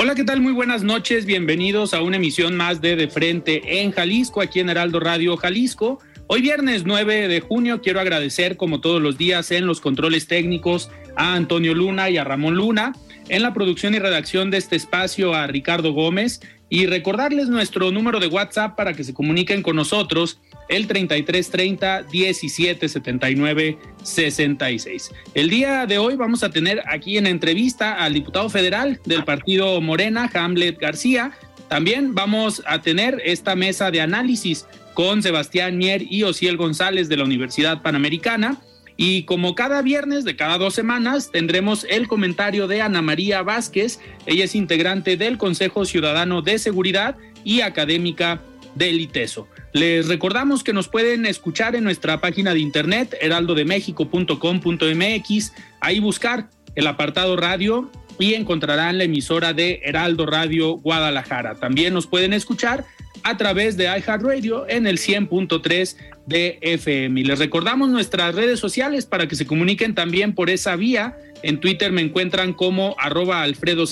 [0.00, 0.40] Hola, ¿qué tal?
[0.40, 1.26] Muy buenas noches.
[1.26, 5.98] Bienvenidos a una emisión más de De Frente en Jalisco, aquí en Heraldo Radio Jalisco.
[6.28, 10.88] Hoy viernes 9 de junio quiero agradecer como todos los días en los controles técnicos
[11.16, 12.92] a Antonio Luna y a Ramón Luna,
[13.28, 18.20] en la producción y redacción de este espacio a Ricardo Gómez y recordarles nuestro número
[18.20, 20.38] de WhatsApp para que se comuniquen con nosotros
[20.68, 25.12] el 3330 1779 66.
[25.34, 29.80] El día de hoy vamos a tener aquí en entrevista al diputado federal del partido
[29.80, 31.32] Morena, Hamlet García.
[31.68, 37.16] También vamos a tener esta mesa de análisis con Sebastián Mier y Ociel González de
[37.16, 38.58] la Universidad Panamericana.
[39.00, 44.00] Y como cada viernes de cada dos semanas, tendremos el comentario de Ana María Vázquez.
[44.26, 48.42] Ella es integrante del Consejo Ciudadano de Seguridad y académica
[48.74, 49.46] del ITESO.
[49.72, 56.88] Les recordamos que nos pueden escuchar en nuestra página de internet heraldodemexico.com.mx, ahí buscar el
[56.88, 61.54] apartado radio y encontrarán la emisora de Heraldo Radio Guadalajara.
[61.54, 62.84] También nos pueden escuchar
[63.28, 65.96] a través de iHeartRadio en el 100.3
[66.26, 67.20] de FM.
[67.20, 71.18] Y les recordamos nuestras redes sociales para que se comuniquen también por esa vía.
[71.42, 73.84] En Twitter me encuentran como arroba Alfredo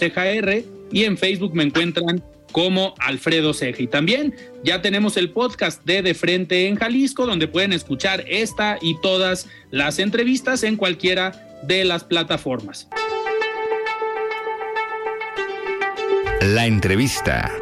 [0.90, 3.82] y en Facebook me encuentran como Alfredo Ceja.
[3.82, 8.78] Y también ya tenemos el podcast de De Frente en Jalisco, donde pueden escuchar esta
[8.80, 12.88] y todas las entrevistas en cualquiera de las plataformas.
[16.40, 17.52] La entrevista.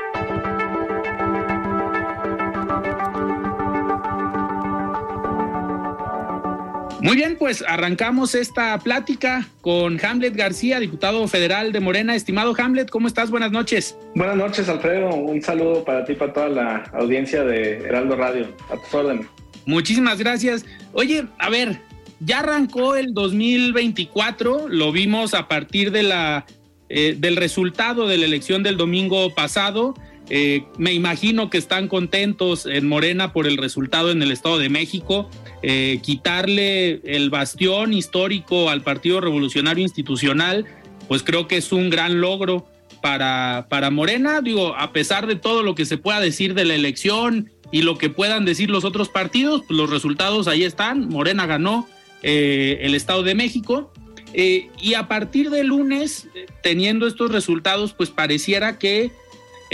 [7.05, 12.15] Muy bien, pues arrancamos esta plática con Hamlet García, diputado federal de Morena.
[12.15, 13.31] Estimado Hamlet, ¿cómo estás?
[13.31, 13.95] Buenas noches.
[14.15, 15.15] Buenas noches, Alfredo.
[15.15, 18.57] Un saludo para ti y para toda la audiencia de Heraldo Radio.
[18.71, 19.29] A tu orden.
[19.67, 20.65] Muchísimas gracias.
[20.95, 21.79] Oye, a ver,
[22.21, 26.47] ya arrancó el 2024, lo vimos a partir de la,
[26.89, 29.93] eh, del resultado de la elección del domingo pasado.
[30.31, 34.69] Eh, me imagino que están contentos en Morena por el resultado en el Estado de
[34.69, 35.29] México.
[35.63, 40.67] Eh, quitarle el bastión histórico al Partido Revolucionario Institucional,
[41.09, 42.67] pues creo que es un gran logro
[43.03, 44.41] para, para Morena.
[44.41, 47.99] Digo, a pesar de todo lo que se pueda decir de la elección y lo
[47.99, 51.09] que puedan decir los otros partidos, pues los resultados ahí están.
[51.09, 51.87] Morena ganó
[52.23, 53.93] eh, el Estado de México.
[54.33, 56.27] Eh, y a partir del lunes,
[56.63, 59.13] teniendo estos resultados, pues pareciera que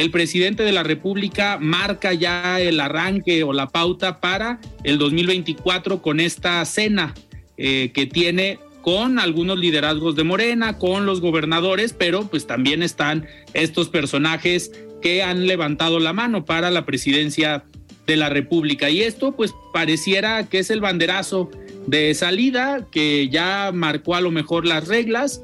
[0.00, 6.00] el presidente de la República marca ya el arranque o la pauta para el 2024
[6.00, 7.15] con esta cena
[7.59, 13.27] eh, que tiene con algunos liderazgos de Morena, con los gobernadores, pero pues también están
[13.53, 14.72] estos personajes
[15.03, 17.65] que han levantado la mano para la presidencia
[18.06, 18.89] de la República.
[18.89, 21.50] Y esto pues pareciera que es el banderazo
[21.87, 25.43] de salida que ya marcó a lo mejor las reglas,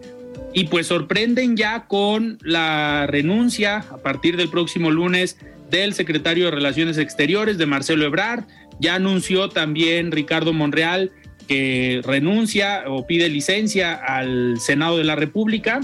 [0.54, 5.36] y pues sorprenden ya con la renuncia a partir del próximo lunes
[5.70, 8.44] del secretario de Relaciones Exteriores, de Marcelo Ebrard.
[8.80, 11.12] Ya anunció también Ricardo Monreal
[11.48, 15.80] que renuncia o pide licencia al Senado de la República,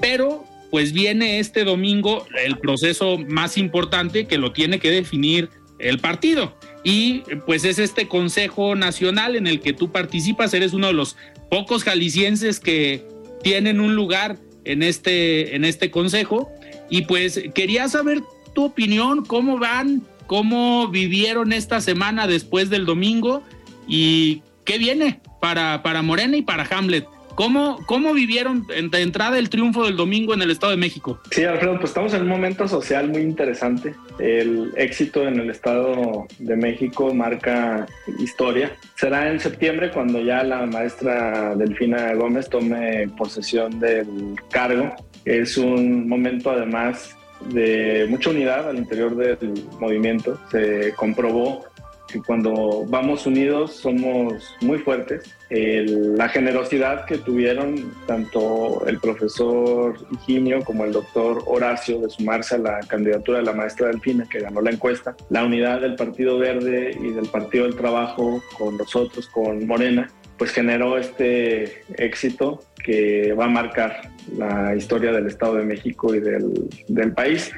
[0.00, 5.98] pero pues viene este domingo el proceso más importante que lo tiene que definir el
[5.98, 6.54] partido.
[6.84, 11.16] Y pues es este Consejo Nacional en el que tú participas, eres uno de los
[11.50, 13.06] pocos jaliscienses que
[13.42, 16.50] tienen un lugar en este, en este consejo.
[16.90, 18.22] Y pues quería saber
[18.54, 23.42] tu opinión, cómo van, cómo vivieron esta semana después del domingo
[23.86, 27.06] y qué viene para, para Morena y para Hamlet.
[27.38, 31.20] ¿Cómo, ¿Cómo vivieron de entrada el triunfo del domingo en el Estado de México?
[31.30, 33.94] Sí, Alfredo, pues estamos en un momento social muy interesante.
[34.18, 37.86] El éxito en el Estado de México marca
[38.18, 38.76] historia.
[38.96, 44.92] Será en septiembre cuando ya la maestra Delfina Gómez tome posesión del cargo.
[45.24, 47.16] Es un momento además
[47.52, 50.40] de mucha unidad al interior del movimiento.
[50.50, 51.66] Se comprobó
[52.10, 55.34] que cuando vamos unidos somos muy fuertes.
[55.50, 62.58] la generosidad que tuvieron tanto el profesor Higinio como el doctor Horacio de sumarse a
[62.58, 66.96] la candidatura de la maestra Delfina, que ganó la encuesta, la unidad del Partido Verde
[66.98, 73.46] y del Partido del Trabajo con nosotros, con Morena, pues generó este éxito que va
[73.46, 77.52] a marcar la historia del Estado de México y del, del país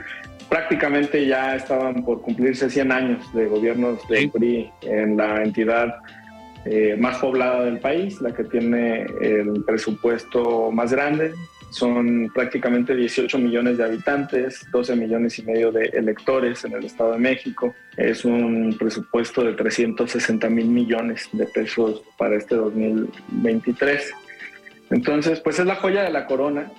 [0.51, 6.01] prácticamente ya estaban por cumplirse 100 años de gobiernos de PRI en la entidad
[6.65, 11.33] eh, más poblada del país, la que tiene el presupuesto más grande.
[11.71, 17.13] Son prácticamente 18 millones de habitantes, 12 millones y medio de electores en el Estado
[17.13, 17.73] de México.
[17.97, 24.13] Es un presupuesto de 360 mil millones de pesos para este 2023.
[24.91, 26.73] Entonces, pues es la joya de la corona.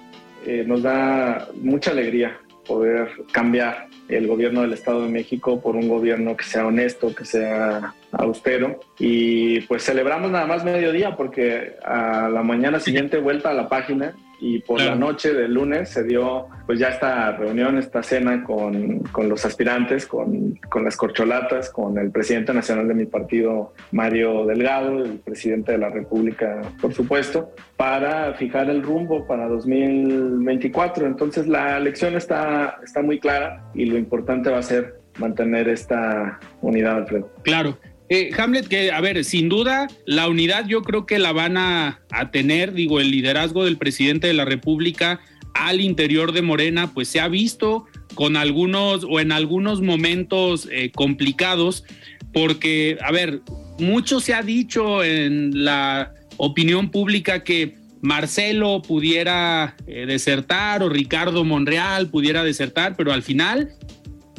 [0.45, 5.87] Eh, nos da mucha alegría poder cambiar el gobierno del Estado de México por un
[5.87, 8.79] gobierno que sea honesto, que sea austero.
[8.99, 14.15] Y pues celebramos nada más mediodía porque a la mañana siguiente vuelta a la página
[14.41, 18.99] y por la noche del lunes se dio pues ya esta reunión, esta cena con,
[19.11, 24.47] con los aspirantes, con, con, las corcholatas, con el presidente nacional de mi partido, Mario
[24.47, 31.05] Delgado, el presidente de la República, por supuesto, para fijar el rumbo para 2024.
[31.05, 36.39] Entonces la elección está, está muy clara y lo importante va a ser mantener esta
[36.61, 37.29] unidad, Alfredo.
[37.43, 37.77] Claro.
[38.13, 42.01] Eh, Hamlet, que a ver, sin duda, la unidad yo creo que la van a,
[42.33, 45.21] tener, digo, el liderazgo del presidente de la República
[45.53, 50.91] al interior de Morena, pues se ha visto con algunos o en algunos momentos eh,
[50.93, 51.85] complicados,
[52.33, 53.43] porque, a ver,
[53.79, 61.45] mucho se ha dicho en la opinión pública que Marcelo pudiera eh, desertar o Ricardo
[61.45, 63.69] Monreal pudiera desertar, pero al final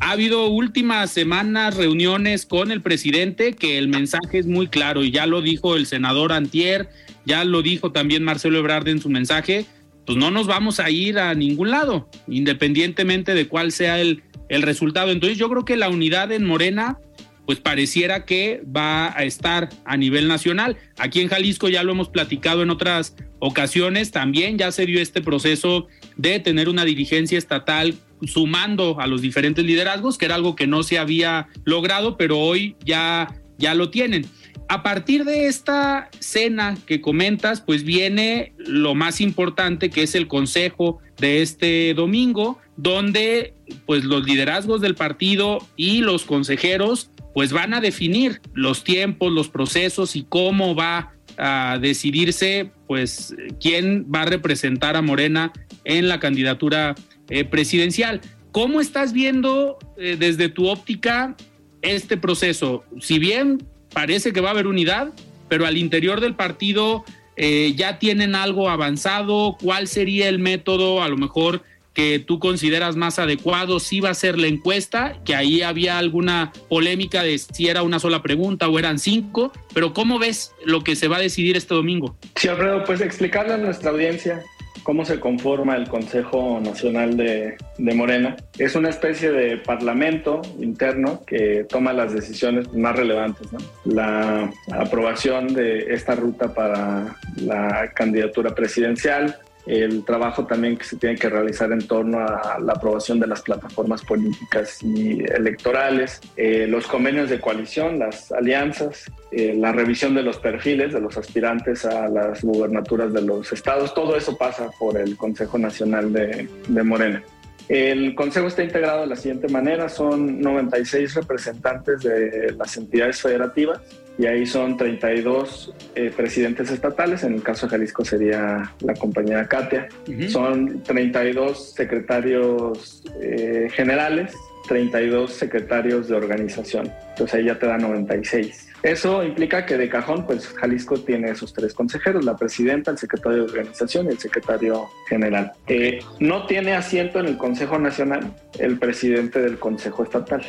[0.02, 5.12] ha habido últimas semanas reuniones con el presidente que el mensaje es muy claro y
[5.12, 6.88] ya lo dijo el senador Antier,
[7.24, 9.64] ya lo dijo también Marcelo Ebrard en su mensaje,
[10.04, 14.62] pues no nos vamos a ir a ningún lado, independientemente de cuál sea el, el
[14.62, 15.12] resultado.
[15.12, 16.98] Entonces yo creo que la unidad en Morena
[17.46, 20.76] pues pareciera que va a estar a nivel nacional.
[20.98, 25.20] Aquí en Jalisco ya lo hemos platicado en otras ocasiones, también ya se dio este
[25.20, 27.94] proceso de tener una dirigencia estatal
[28.24, 32.76] sumando a los diferentes liderazgos, que era algo que no se había logrado, pero hoy
[32.84, 34.26] ya, ya lo tienen.
[34.68, 40.28] A partir de esta cena que comentas, pues viene lo más importante que es el
[40.28, 43.54] consejo de este domingo, donde
[43.86, 49.48] pues los liderazgos del partido y los consejeros pues van a definir los tiempos, los
[49.48, 55.52] procesos y cómo va a decidirse pues quién va a representar a Morena
[55.84, 56.94] en la candidatura
[57.28, 58.20] eh, presidencial.
[58.50, 61.36] ¿Cómo estás viendo eh, desde tu óptica
[61.80, 62.84] este proceso?
[63.00, 65.12] Si bien parece que va a haber unidad,
[65.48, 67.04] pero al interior del partido
[67.36, 71.62] eh, ya tienen algo avanzado, ¿cuál sería el método a lo mejor
[71.94, 73.80] que tú consideras más adecuado?
[73.80, 77.98] Si va a ser la encuesta, que ahí había alguna polémica de si era una
[77.98, 81.74] sola pregunta o eran cinco, pero ¿cómo ves lo que se va a decidir este
[81.74, 82.16] domingo?
[82.36, 84.42] Sí, Alfredo, pues explicarle a nuestra audiencia
[84.82, 88.36] cómo se conforma el Consejo Nacional de, Morena.
[88.58, 93.48] Es una especie de parlamento interno que toma las decisiones más relevantes.
[93.84, 101.16] La aprobación de esta ruta para la candidatura presidencial, el trabajo también que se tiene
[101.16, 106.86] que realizar en torno a la aprobación de las plataformas políticas y electorales, eh, los
[106.86, 112.08] convenios de coalición, las alianzas, eh, la revisión de los perfiles de los aspirantes a
[112.08, 117.22] las gubernaturas de los estados, todo eso pasa por el Consejo Nacional de, de Morena.
[117.68, 123.80] El Consejo está integrado de la siguiente manera, son 96 representantes de las entidades federativas,
[124.18, 129.46] y ahí son 32 eh, presidentes estatales, en el caso de Jalisco sería la compañía
[129.46, 129.88] Katia,
[130.28, 134.34] son 32 secretarios eh, generales,
[134.68, 138.71] 32 secretarios de organización, entonces ahí ya te da 96.
[138.82, 143.38] Eso implica que de cajón, pues Jalisco tiene esos tres consejeros, la presidenta, el secretario
[143.38, 145.52] de organización y el secretario general.
[145.68, 150.42] Eh, no tiene asiento en el Consejo Nacional el presidente del Consejo Estatal,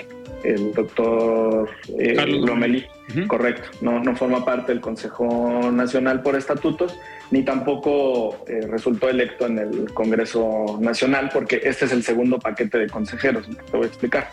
[0.43, 2.85] el doctor eh, Lomelí.
[3.27, 6.97] Correcto, no, no forma parte del Consejo Nacional por estatutos
[7.33, 12.77] ni tampoco eh, resultó electo en el Congreso Nacional, porque este es el segundo paquete
[12.77, 14.29] de consejeros, te voy a explicar.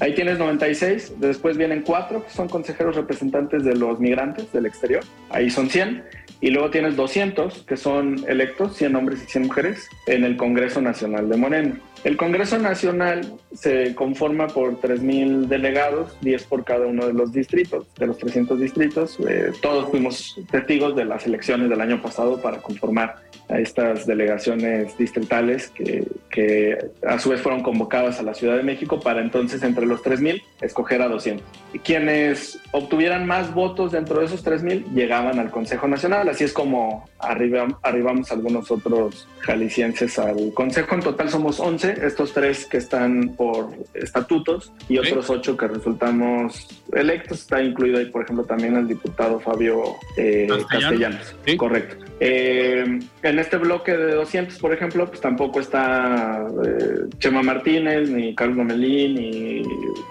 [0.00, 5.02] Ahí tienes 96, después vienen cuatro, que son consejeros representantes de los migrantes del exterior,
[5.30, 6.04] ahí son 100,
[6.42, 10.80] y luego tienes 200, que son electos, 100 hombres y 100 mujeres, en el Congreso
[10.80, 11.76] Nacional de Moreno.
[12.02, 17.86] El Congreso Nacional se conforma por 3.000 delegados, 10 por cada uno de los distritos,
[17.94, 19.18] de los 300 distritos.
[19.28, 23.16] Eh, todos fuimos testigos de las elecciones del año pasado para conformar
[23.50, 28.62] a estas delegaciones distritales que, que a su vez fueron convocadas a la Ciudad de
[28.62, 31.44] México para entonces entre los 3.000 escoger a 200.
[31.72, 36.28] Y quienes obtuvieran más votos dentro de esos 3.000 llegaban al Consejo Nacional.
[36.28, 40.94] Así es como arribamos algunos otros jaliscienses al Consejo.
[40.94, 46.68] En total somos 11 estos tres que están por estatutos y otros ocho que resultamos
[46.92, 47.40] electos.
[47.40, 51.36] Está incluido ahí, por ejemplo, también el diputado Fabio eh, Castellanos.
[51.56, 52.09] Correcto.
[52.22, 58.34] Eh, en este bloque de 200, por ejemplo, pues tampoco está eh, Chema Martínez, ni
[58.34, 59.62] Carlos Gomelín, ni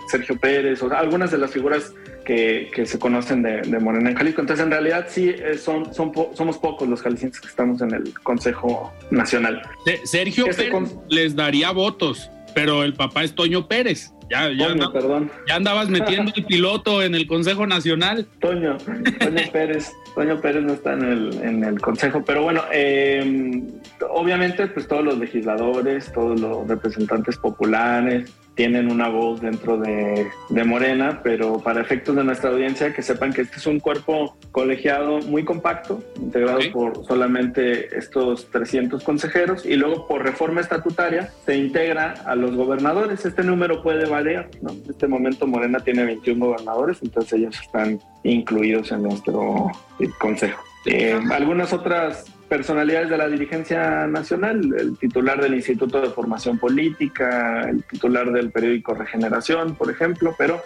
[0.09, 1.93] Sergio Pérez, o algunas de las figuras
[2.25, 4.41] que, se conocen de, Morena en Jalisco.
[4.41, 8.91] Entonces, en realidad, sí, son, son somos pocos los jaliscienses que estamos en el Consejo
[9.11, 9.61] Nacional.
[10.03, 14.13] Sergio este Pérez les daría votos, pero el papá es Toño Pérez.
[14.29, 15.31] Ya, ya, perdón.
[15.47, 18.27] ya andabas metiendo el piloto en el Consejo Nacional.
[18.39, 23.63] Toño, Toño Pérez, Toño Pérez no está en el, en el Consejo, pero bueno, eh,
[24.09, 30.29] obviamente pues todos los legisladores, todos los representantes populares, tienen una voz dentro de,
[30.65, 35.19] Morena, pero para efectos de nuestra audiencia, que sepan que este es un cuerpo colegiado
[35.19, 42.15] muy compacto, integrado por solamente estos 300 consejeros, y luego por reforma estatutaria se integra
[42.25, 43.25] a los gobernadores.
[43.25, 44.71] Este número puede variar, ¿no?
[44.71, 49.71] En este momento Morena tiene 21 gobernadores, entonces ellos están incluidos en nuestro
[50.19, 50.61] consejo.
[50.85, 57.69] Eh, algunas otras personalidades de la dirigencia nacional, el titular del Instituto de Formación Política,
[57.69, 60.61] el titular del periódico Regeneración, por ejemplo, pero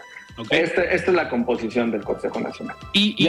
[0.50, 2.76] este, esta es la composición del Consejo Nacional.
[2.94, 3.28] ¿Y,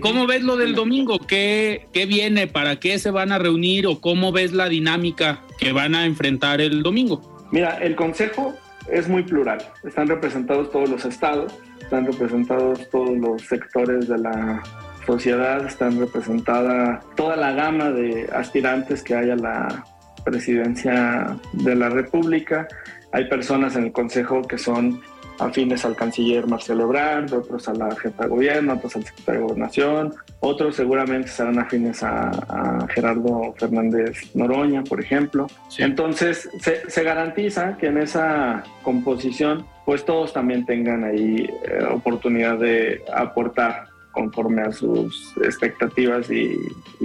[0.00, 1.18] cómo, ves lo del domingo?
[1.18, 2.46] ¿Qué, ¿Qué viene?
[2.46, 3.86] ¿Para qué se van a reunir?
[3.86, 7.46] ¿O cómo ves la dinámica que van a enfrentar el domingo?
[7.50, 8.54] Mira, el Consejo
[8.90, 9.58] es muy plural.
[9.84, 14.62] Están representados todos los estados, están representados todos los sectores de la
[15.06, 19.84] sociedad están representada toda la gama de aspirantes que hay a la
[20.24, 22.68] presidencia de la República.
[23.12, 25.00] Hay personas en el Consejo que son
[25.38, 29.46] afines al canciller Marcelo Ebrard, otros a la jefa de gobierno, otros al secretario de
[29.46, 35.46] gobernación, otros seguramente serán afines a, Gerardo Fernández Noroña, por ejemplo.
[35.78, 42.58] Entonces, se, se, garantiza que en esa composición, pues todos también tengan ahí eh, oportunidad
[42.58, 46.58] de aportar conforme a sus expectativas y,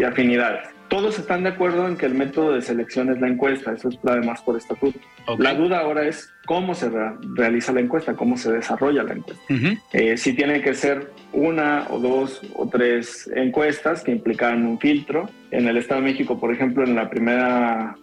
[0.03, 0.69] afinidades.
[0.89, 3.97] Todos están de acuerdo en que el método de selección es la encuesta, eso es
[4.05, 4.97] además por estatuto.
[5.37, 6.89] La duda ahora es cómo se
[7.35, 9.43] realiza la encuesta, cómo se desarrolla la encuesta.
[9.91, 15.29] Eh, si tiene que ser una o dos o tres encuestas que implican un filtro.
[15.51, 17.95] En el Estado de México, por ejemplo, en la primera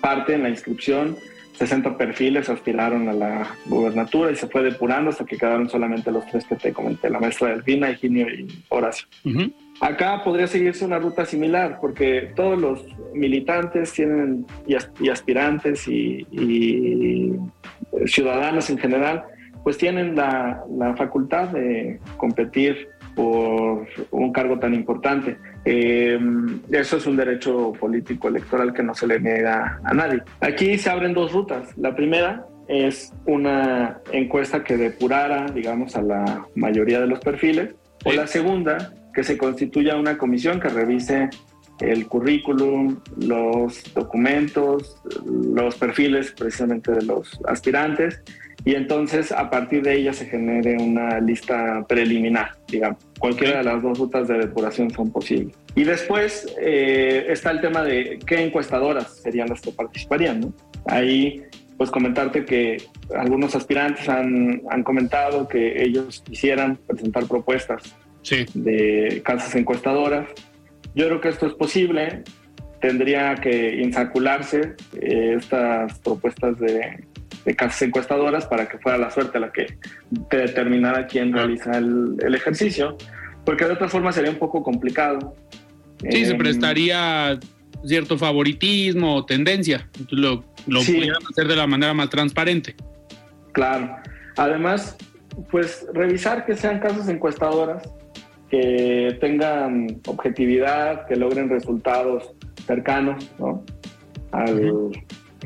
[0.00, 1.16] parte, en la inscripción,
[1.54, 6.26] 60 perfiles aspiraron a la gubernatura y se fue depurando hasta que quedaron solamente los
[6.26, 9.06] tres que te comenté, la maestra Delfina, Higinio y Horacio.
[9.80, 17.36] Acá podría seguirse una ruta similar porque todos los militantes tienen y, aspirantes y,
[18.06, 19.24] ciudadanos en general
[19.62, 25.36] pues tienen la, la facultad de competir por un cargo tan importante.
[25.64, 26.18] Eh,
[26.70, 30.22] eso es un derecho político electoral que no se le niega a nadie.
[30.40, 31.76] Aquí se abren dos rutas.
[31.76, 37.74] La primera es una encuesta que depurara, digamos, a la mayoría de los perfiles.
[38.04, 41.28] O la segunda, que se constituya una comisión que revise
[41.80, 44.96] el currículum, los documentos,
[45.26, 48.22] los perfiles precisamente de los aspirantes
[48.64, 52.98] y entonces a partir de ella se genere una lista preliminar, digamos.
[53.18, 55.56] Cualquiera de las dos rutas de depuración son posibles.
[55.74, 60.40] Y después eh, está el tema de qué encuestadoras serían las que participarían.
[60.40, 60.52] ¿no?
[60.86, 61.42] Ahí,
[61.78, 62.82] pues comentarte que
[63.16, 67.96] algunos aspirantes han, han comentado que ellos quisieran presentar propuestas
[68.54, 70.28] de casas encuestadoras.
[70.94, 72.22] Yo creo que esto es posible.
[72.80, 77.04] Tendría que insacularse eh, estas propuestas de
[77.44, 79.78] de casas encuestadoras para que fuera la suerte la que
[80.30, 82.96] determinara quién realiza el, ejercicio,
[83.44, 85.34] porque de otra forma sería un poco complicado.
[86.08, 87.38] Sí, se em, prestaría
[87.84, 92.74] cierto favoritismo o tendencia, lo, lo pudieran hacer de la manera más transparente.
[93.52, 93.96] Claro.
[94.36, 94.96] Además,
[95.50, 97.82] pues revisar que sean casas encuestadoras
[98.50, 102.34] que tengan objetividad, que logren resultados
[102.66, 103.64] cercanos ¿no?
[104.32, 104.90] Al,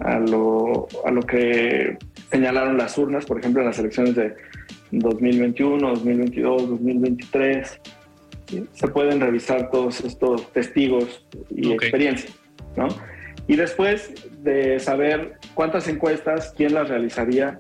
[0.02, 1.96] a, lo, a lo que
[2.30, 4.34] señalaron las urnas, por ejemplo, en las elecciones de
[4.90, 7.80] 2021, 2022, 2023.
[8.72, 12.34] Se pueden revisar todos estos testigos y experiencias,
[12.76, 12.88] ¿no?
[13.46, 17.58] Y después de saber cuántas encuestas, quién las realizaría,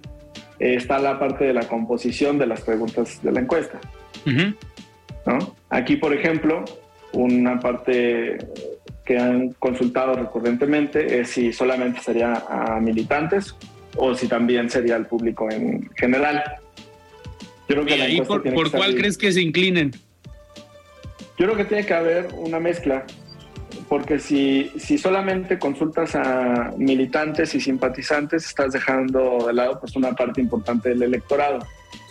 [0.58, 3.80] eh, está la parte de la composición de las preguntas de la encuesta.
[5.26, 5.56] ¿No?
[5.70, 6.64] Aquí, por ejemplo,
[7.12, 8.38] una parte
[9.04, 13.54] que han consultado recurrentemente es si solamente sería a militantes
[13.96, 16.42] o si también sería al público en general.
[17.68, 19.92] Yo creo que ¿Y ahí por, cuál crees que se inclinen?
[21.38, 23.04] Yo creo que tiene que haber una mezcla,
[23.88, 30.12] porque si, si solamente consultas a militantes y simpatizantes, estás dejando de lado pues una
[30.12, 31.66] parte importante del electorado.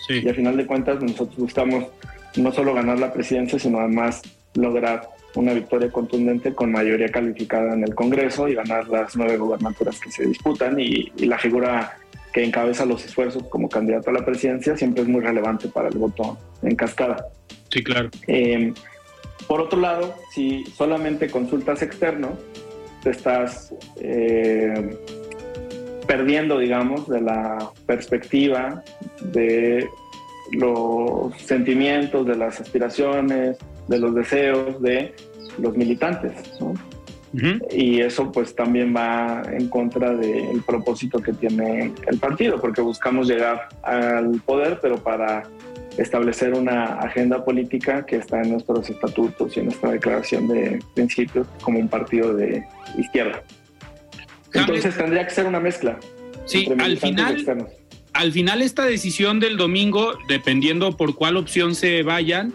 [0.09, 1.85] Y al final de cuentas nosotros buscamos
[2.35, 4.21] no solo ganar la presidencia, sino además
[4.55, 9.99] lograr una victoria contundente con mayoría calificada en el Congreso y ganar las nueve gobernaturas
[9.99, 11.97] que se disputan y, la figura
[12.31, 15.97] que encabeza los esfuerzos como candidato a la presidencia siempre es muy relevante para el
[15.97, 17.27] voto en cascada.
[17.69, 18.09] Sí, claro.
[18.27, 18.73] Eh,
[19.47, 22.37] por otro lado, si solamente consultas externo,
[23.03, 24.97] te estás eh,
[26.07, 28.83] perdiendo, digamos, de la perspectiva
[29.21, 29.87] de
[30.53, 33.57] los sentimientos, de las aspiraciones,
[33.87, 35.13] de los deseos de
[35.57, 36.33] los militantes.
[37.71, 43.27] Y eso pues también va en contra del propósito que tiene el partido, porque buscamos
[43.27, 45.43] llegar al poder, pero para
[45.97, 51.47] establecer una agenda política que está en nuestros estatutos y en nuestra declaración de principios
[51.61, 52.63] como un partido de
[52.97, 53.43] izquierda.
[54.53, 55.97] Entonces tendría que ser una mezcla.
[56.45, 57.67] Sí, al final,
[58.13, 62.53] al final esta decisión del domingo, dependiendo por cuál opción se vayan,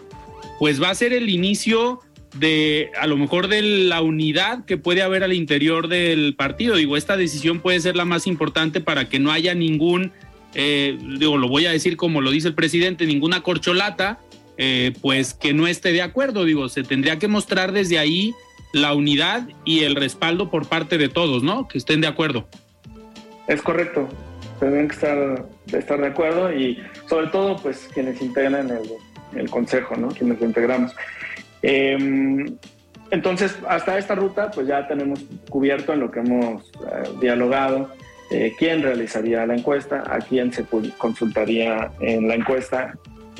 [0.57, 2.01] pues va a ser el inicio
[2.37, 6.75] de a lo mejor de la unidad que puede haber al interior del partido.
[6.75, 10.11] Digo, esta decisión puede ser la más importante para que no haya ningún,
[10.53, 14.19] eh, digo, lo voy a decir como lo dice el presidente, ninguna corcholata,
[14.57, 16.45] eh, pues que no esté de acuerdo.
[16.45, 18.33] Digo, se tendría que mostrar desde ahí
[18.73, 21.67] la unidad y el respaldo por parte de todos, ¿no?
[21.67, 22.47] Que estén de acuerdo.
[23.47, 24.07] Es correcto.
[24.59, 28.89] Tendrían que estar, estar de acuerdo y sobre todo, pues quienes integran el
[29.35, 30.09] el consejo, ¿no?
[30.09, 30.95] Quienes lo integramos.
[31.61, 32.57] Em,
[33.11, 37.91] entonces, hasta esta ruta, pues ya tenemos cubierto en lo que hemos eh, dialogado,
[38.31, 40.63] eh, quién realizaría la encuesta, a quién se
[40.97, 42.95] consultaría en la encuesta,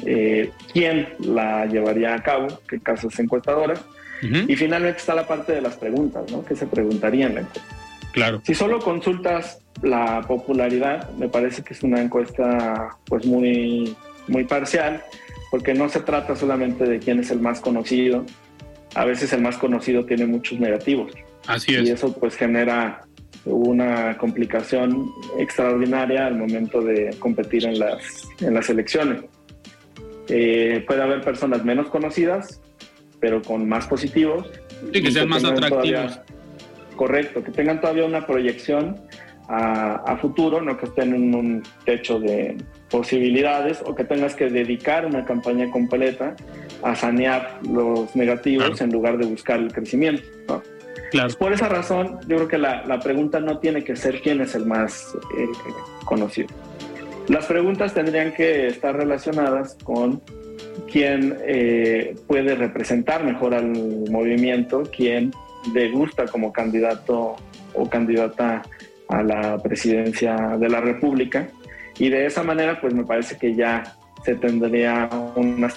[0.06, 3.82] eh, quién la llevaría a cabo, qué casas encuestadoras,
[4.22, 6.44] y finalmente está la parte de las preguntas, ¿no?
[6.44, 7.74] ¿Qué se preguntaría en la encuesta?
[8.14, 8.42] Claro.
[8.44, 13.96] Si solo consultas la popularidad, me parece que es una encuesta pues muy,
[14.28, 15.04] muy parcial
[15.52, 18.26] porque no se trata solamente de quién es el más conocido,
[18.96, 21.14] a veces el más conocido tiene muchos negativos.
[21.48, 21.88] Así es.
[21.88, 23.06] Y eso pues genera
[23.46, 29.24] una complicación extraordinaria al momento de competir en las, en las elecciones.
[30.28, 32.62] Eh, puede haber personas menos conocidas,
[33.20, 34.48] pero con más positivos.
[34.94, 36.20] Y que, sean más atractivos.
[37.00, 39.00] Correcto, que tengan todavía una proyección
[39.48, 42.58] a, futuro, no que estén en un techo de
[42.90, 46.36] posibilidades o que tengas que dedicar una campaña completa
[46.84, 50.62] a sanear los negativos en lugar de buscar el crecimiento.
[51.10, 51.34] Claro.
[51.40, 54.54] Por esa razón, yo creo que la, la, pregunta no tiene que ser quién es
[54.54, 55.48] el más eh,
[56.04, 56.50] conocido.
[57.30, 60.22] Las preguntas tendrían que estar relacionadas con
[60.92, 63.70] quién eh, puede representar mejor al
[64.12, 65.32] movimiento, quién
[65.74, 67.36] le gusta como candidato
[67.74, 68.62] o candidata
[69.08, 71.50] a la presidencia de la República
[71.98, 75.68] y de esa manera pues me parece que ya se tendría un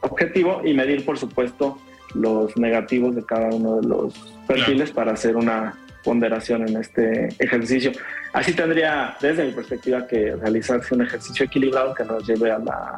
[0.00, 1.78] objetivo y medir por supuesto
[2.14, 4.14] los negativos de cada uno de los
[4.46, 7.90] perfiles para hacer una ponderación en este ejercicio.
[8.32, 12.96] Así tendría, desde mi perspectiva, que realizarse un ejercicio equilibrado que nos lleve a la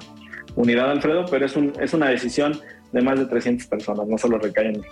[0.57, 2.61] unidad, Alfredo, pero es, un, es una decisión
[2.93, 4.83] de más de 300 personas, no solo recae en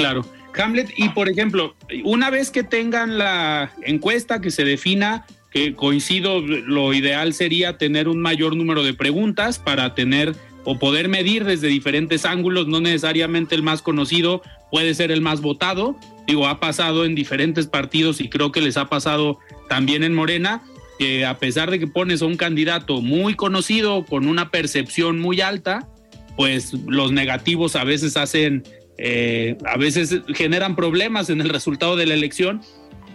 [0.00, 0.24] Claro.
[0.56, 6.40] Hamlet, y por ejemplo, una vez que tengan la encuesta que se defina, que coincido,
[6.40, 10.34] lo ideal sería tener un mayor número de preguntas para tener
[10.64, 15.42] o poder medir desde diferentes ángulos, no necesariamente el más conocido puede ser el más
[15.42, 15.96] votado.
[16.26, 20.62] Digo, ha pasado en diferentes partidos y creo que les ha pasado también en Morena,
[20.98, 25.42] que a pesar de que pones a un candidato muy conocido, con una percepción muy
[25.42, 25.88] alta,
[26.36, 28.64] pues los negativos a veces hacen
[29.02, 32.60] eh, a veces generan problemas en el resultado de la elección,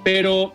[0.04, 0.52] pero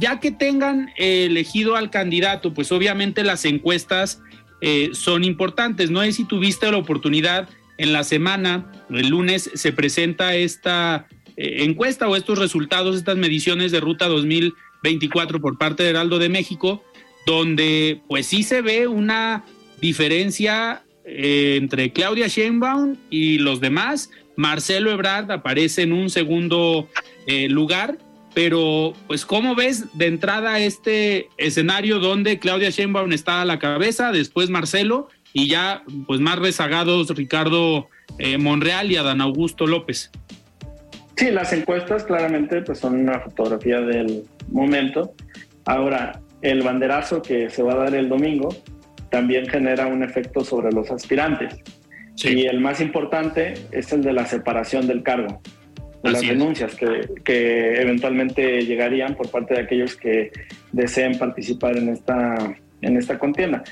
[0.00, 4.22] ya que tengan elegido al candidato, pues obviamente las encuestas
[4.62, 5.90] eh, son importantes.
[5.90, 11.64] No sé si tuviste la oportunidad en la semana, el lunes, se presenta esta eh,
[11.64, 16.82] encuesta o estos resultados, estas mediciones de Ruta 2024 por parte de Heraldo de México,
[17.26, 19.44] donde pues sí se ve una
[19.82, 24.10] diferencia entre Claudia Sheinbaum y los demás.
[24.36, 26.88] Marcelo Ebrard aparece en un segundo
[27.26, 27.98] eh, lugar,
[28.34, 34.12] pero pues ¿cómo ves de entrada este escenario donde Claudia Sheinbaum está a la cabeza,
[34.12, 40.10] después Marcelo y ya pues más rezagados Ricardo eh, Monreal y Adán Augusto López?
[41.16, 45.14] Sí, las encuestas claramente pues son una fotografía del momento.
[45.64, 48.54] Ahora, el banderazo que se va a dar el domingo
[49.10, 51.54] también genera un efecto sobre los aspirantes.
[52.24, 55.40] Y el más importante es el de la separación del cargo,
[56.02, 60.30] de las denuncias que, que, eventualmente llegarían por parte de aquellos que
[60.72, 63.62] deseen participar en esta, en esta contienda.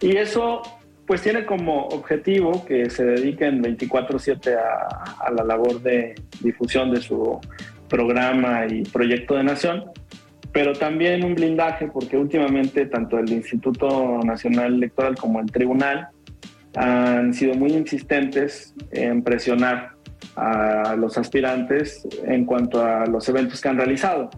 [0.00, 0.62] Y eso
[1.06, 7.00] pues tiene como objetivo que se dediquen 24/7 a, a la labor de difusión de
[7.00, 7.40] su
[7.88, 9.84] programa y proyecto de nación,
[10.52, 16.08] pero también un blindaje porque últimamente tanto el Instituto Nacional Electoral como el Tribunal
[16.74, 19.92] han sido muy insistentes en presionar
[20.36, 24.30] a los aspirantes en cuanto a los eventos que han realizado.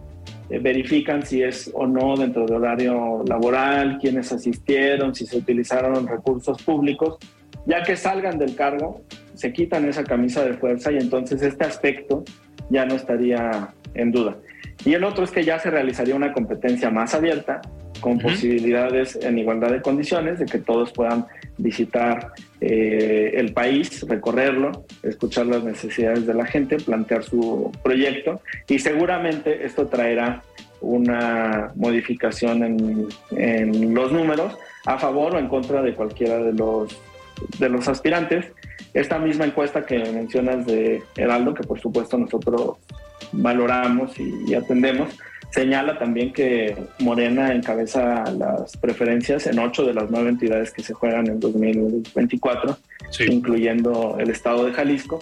[0.49, 6.07] Eh, verifican si es o no dentro del horario laboral, quiénes asistieron, si se utilizaron
[6.07, 7.17] recursos públicos.
[7.65, 12.23] Ya que salgan del cargo, se quitan esa camisa de fuerza y entonces este aspecto
[12.69, 14.37] ya no estaría en duda.
[14.83, 17.61] Y el otro es que ya se realizaría una competencia más abierta,
[17.99, 21.25] con posibilidades en igualdad de condiciones, de que todos puedan
[21.57, 28.79] visitar eh, el país, recorrerlo, escuchar las necesidades de la gente, plantear su proyecto y
[28.79, 30.41] seguramente esto traerá
[30.79, 36.97] una modificación en, en los números a favor o en contra de cualquiera de los,
[37.59, 38.45] de los aspirantes.
[38.93, 42.77] Esta misma encuesta que mencionas de Heraldo, que por supuesto nosotros
[43.31, 45.17] valoramos y, atendemos,
[45.51, 50.93] señala también que Morena encabeza las preferencias en ocho de las nueve entidades que se
[50.93, 52.77] juegan en 2024,
[53.29, 55.19] incluyendo el estado de Jalisco.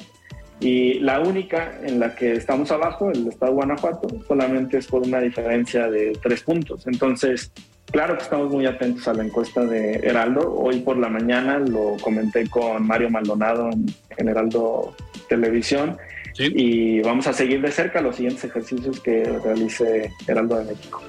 [0.59, 5.01] Y la única en la que estamos abajo, el estado de Guanajuato, solamente es por
[5.01, 6.85] una diferencia de tres puntos.
[6.85, 7.51] Entonces,
[7.89, 10.53] claro que estamos muy atentos a la encuesta de Heraldo.
[10.53, 13.69] Hoy por la mañana lo comenté con Mario Maldonado
[14.17, 14.95] en Heraldo
[15.29, 15.97] Televisión
[16.37, 21.01] y vamos a seguir de cerca los siguientes ejercicios que realice Heraldo de México.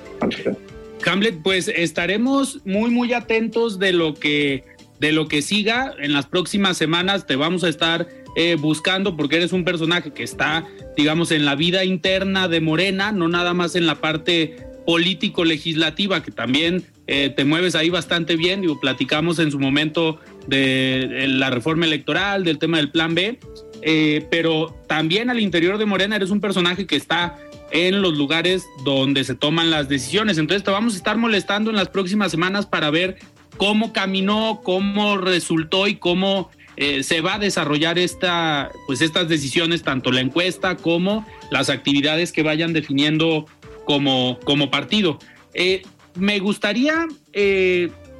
[1.06, 4.64] Hamlet, pues estaremos muy, muy atentos de lo que,
[4.98, 5.94] de lo que siga.
[5.98, 10.22] En las próximas semanas te vamos a estar eh, buscando porque eres un personaje que
[10.22, 14.56] está, digamos, en la vida interna de Morena, no nada más en la parte
[14.86, 18.60] político-legislativa, que también eh, te mueves ahí bastante bien.
[18.60, 23.38] Digo, platicamos en su momento de la reforma electoral, del tema del plan B,
[23.82, 27.38] eh, pero también al interior de Morena eres un personaje que está
[27.70, 30.38] en los lugares donde se toman las decisiones.
[30.38, 33.18] Entonces te vamos a estar molestando en las próximas semanas para ver
[33.56, 39.82] cómo caminó, cómo resultó y cómo eh, se va a desarrollar esta, pues estas decisiones,
[39.82, 43.46] tanto la encuesta como las actividades que vayan definiendo
[43.84, 45.18] como, como partido.
[45.54, 45.82] Eh,
[46.14, 47.06] me gustaría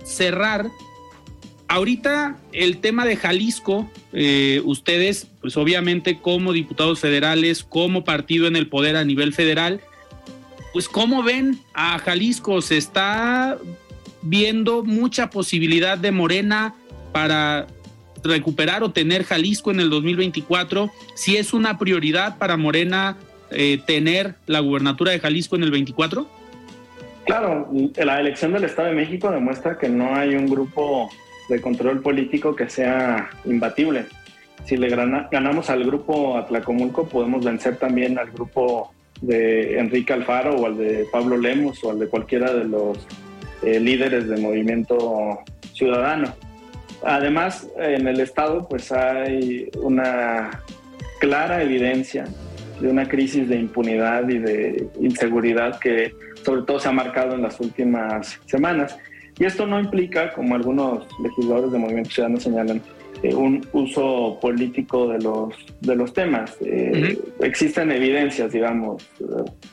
[0.04, 0.70] cerrar
[1.70, 8.56] Ahorita el tema de Jalisco, eh, ustedes, pues obviamente como diputados federales, como partido en
[8.56, 9.80] el poder a nivel federal,
[10.72, 13.56] pues cómo ven a Jalisco, se está
[14.20, 16.74] viendo mucha posibilidad de Morena
[17.12, 17.68] para
[18.24, 23.16] recuperar o tener Jalisco en el 2024, si es una prioridad para Morena
[23.52, 26.26] eh, tener la gubernatura de Jalisco en el 24?
[27.26, 31.08] Claro, la elección del Estado de México demuestra que no hay un grupo
[31.50, 34.06] de control político que sea imbatible.
[34.64, 40.66] Si le ganamos al grupo Atlacomulco, podemos vencer también al grupo de Enrique Alfaro o
[40.66, 43.06] al de Pablo Lemos o al de cualquiera de los
[43.62, 45.40] eh, líderes del movimiento
[45.74, 46.34] ciudadano.
[47.02, 50.62] Además, en el Estado pues hay una
[51.20, 52.26] clara evidencia
[52.80, 57.42] de una crisis de impunidad y de inseguridad que sobre todo se ha marcado en
[57.42, 58.96] las últimas semanas.
[59.40, 62.82] Y esto no implica, como algunos legisladores de Movimiento Ciudadano señalan,
[63.22, 66.56] eh, un uso político de los, de los temas.
[66.60, 69.02] Eh, existen evidencias, digamos,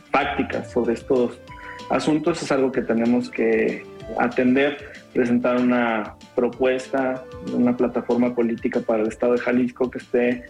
[0.10, 1.38] prácticas sobre estos
[1.90, 2.42] asuntos.
[2.42, 3.84] Es algo que tenemos que
[4.18, 4.78] atender,
[5.14, 10.46] presentar una propuesta, una plataforma política para el Estado de Jalisco que esté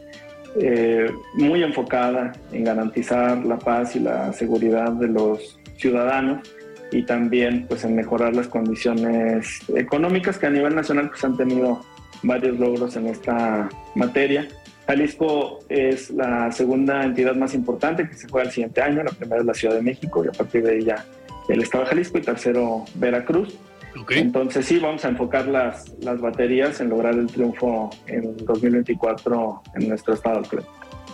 [0.59, 6.47] eh, muy enfocada en garantizar la paz y la seguridad de los ciudadanos
[6.91, 11.85] y también pues en mejorar las condiciones económicas que a nivel nacional pues han tenido
[12.23, 14.47] varios logros en esta materia.
[14.87, 19.03] Jalisco es la segunda entidad más importante que se juega el siguiente año.
[19.03, 21.05] La primera es la Ciudad de México y a partir de ella
[21.49, 23.57] el Estado de Jalisco y tercero Veracruz.
[24.09, 29.89] Entonces sí, vamos a enfocar las, las baterías en lograr el triunfo en 2024 en
[29.89, 30.43] nuestro estado.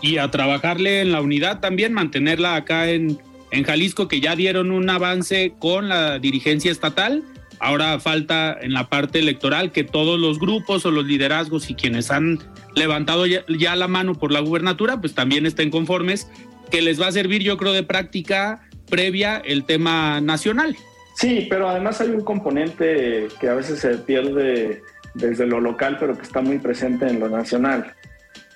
[0.01, 3.17] Y a trabajarle en la unidad también, mantenerla acá en,
[3.53, 7.23] en Jalisco, que ya dieron un avance con la dirigencia estatal.
[7.59, 12.09] Ahora falta en la parte electoral que todos los grupos o los liderazgos y quienes
[12.09, 12.39] han
[12.75, 16.27] levantado ya, la mano por la gubernatura, pues también estén conformes,
[16.71, 20.75] que les va a servir, yo creo, de práctica previa el tema nacional.
[21.15, 24.81] Sí, pero además hay un componente que a veces se pierde
[25.13, 27.93] desde lo local, pero que está muy presente en lo nacional,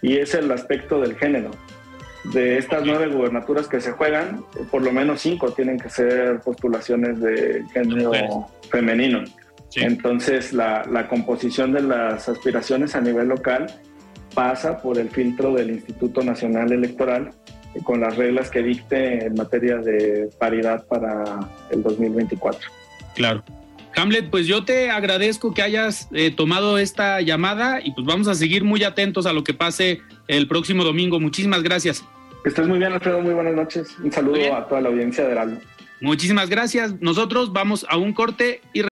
[0.02, 1.52] y es el aspecto del género.
[2.24, 7.20] De estas nueve gubernaturas que se juegan, por lo menos cinco tienen que ser postulaciones
[7.20, 8.12] de género
[8.70, 9.24] femenino.
[9.76, 13.68] Entonces, la, la composición de las aspiraciones a nivel local
[14.34, 17.32] pasa por el filtro del Instituto Nacional Electoral
[17.84, 22.70] con las reglas que dicte en materia de paridad para el 2024.
[23.16, 23.44] Claro.
[23.96, 28.36] Hamlet, pues yo te agradezco que hayas eh, tomado esta llamada y pues vamos a
[28.36, 31.20] seguir muy atentos a lo que pase el próximo domingo.
[31.20, 32.04] Muchísimas gracias.
[32.44, 33.22] Que estés muy bien, Alfredo.
[33.22, 33.88] Muy buenas noches.
[34.04, 35.62] Un saludo a toda la audiencia de Heraldo.
[36.02, 36.94] Muchísimas gracias.
[37.02, 38.84] Nosotros vamos a un corte y...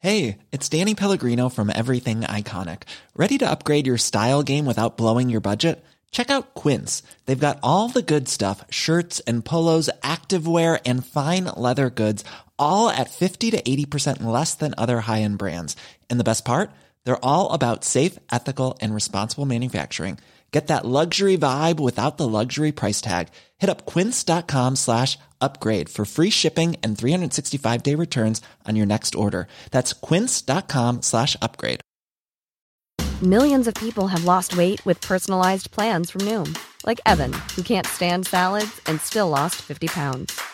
[0.00, 2.82] Hey, it's Danny Pellegrino from Everything Iconic.
[3.16, 5.82] ¿Ready to upgrade your style game without blowing your budget?
[6.14, 7.02] Check out Quince.
[7.26, 12.22] They've got all the good stuff shirts and polos, activewear, and fine leather goods,
[12.58, 15.76] all at 50 to 80% less than other high end brands.
[16.10, 16.70] And the best part?
[17.04, 20.18] They're all about safe, ethical, and responsible manufacturing.
[20.54, 23.30] Get that luxury vibe without the luxury price tag.
[23.58, 29.16] Hit up quince.com slash upgrade for free shipping and 365 day returns on your next
[29.16, 29.48] order.
[29.72, 31.80] That's quince.com slash upgrade.
[33.22, 37.86] Millions of people have lost weight with personalized plans from Noom, like Evan, who can't
[37.86, 40.53] stand salads and still lost 50 pounds.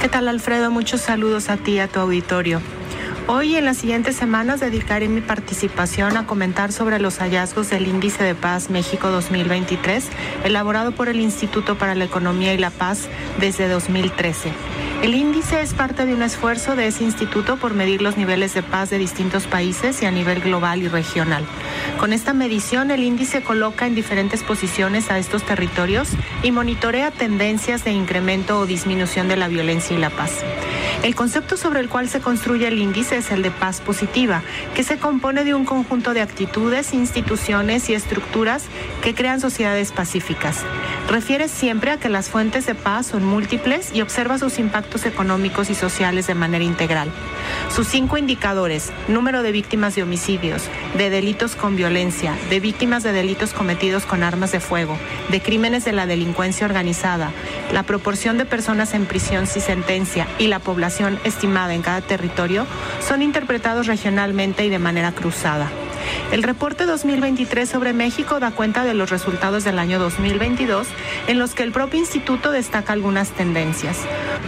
[0.00, 0.70] ¿Qué tal Alfredo?
[0.70, 2.60] Muchos saludos a ti y a tu auditorio.
[3.30, 8.24] Hoy en las siguientes semanas dedicaré mi participación a comentar sobre los hallazgos del Índice
[8.24, 10.08] de Paz México 2023,
[10.44, 13.06] elaborado por el Instituto para la Economía y la Paz
[13.38, 14.50] desde 2013.
[15.02, 18.62] El índice es parte de un esfuerzo de ese instituto por medir los niveles de
[18.62, 21.44] paz de distintos países y a nivel global y regional.
[22.00, 26.08] Con esta medición, el índice coloca en diferentes posiciones a estos territorios
[26.42, 30.32] y monitorea tendencias de incremento o disminución de la violencia y la paz.
[31.04, 34.42] El concepto sobre el cual se construye el índice es el de paz positiva,
[34.74, 38.64] que se compone de un conjunto de actitudes, instituciones y estructuras
[39.00, 40.64] que crean sociedades pacíficas.
[41.08, 45.70] Refiere siempre a que las fuentes de paz son múltiples y observa sus impactos económicos
[45.70, 47.10] y sociales de manera integral.
[47.74, 50.64] Sus cinco indicadores, número de víctimas de homicidios,
[50.96, 54.98] de delitos con violencia, de víctimas de delitos cometidos con armas de fuego,
[55.30, 57.30] de crímenes de la delincuencia organizada,
[57.72, 60.87] la proporción de personas en prisión sin sentencia y la población
[61.24, 62.66] estimada en cada territorio,
[63.06, 65.68] son interpretados regionalmente y de manera cruzada.
[66.32, 70.86] El reporte 2023 sobre México da cuenta de los resultados del año 2022,
[71.26, 73.98] en los que el propio instituto destaca algunas tendencias.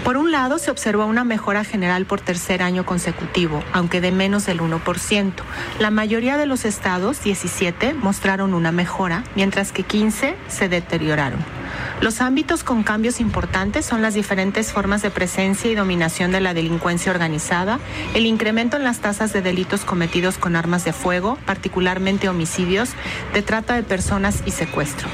[0.05, 4.46] Por un lado, se observó una mejora general por tercer año consecutivo, aunque de menos
[4.46, 5.33] del 1%.
[5.79, 11.60] La mayoría de los estados, 17, mostraron una mejora, mientras que 15 se deterioraron.
[12.01, 16.55] Los ámbitos con cambios importantes son las diferentes formas de presencia y dominación de la
[16.55, 17.79] delincuencia organizada,
[18.14, 22.90] el incremento en las tasas de delitos cometidos con armas de fuego, particularmente homicidios,
[23.35, 25.09] de trata de personas y secuestro.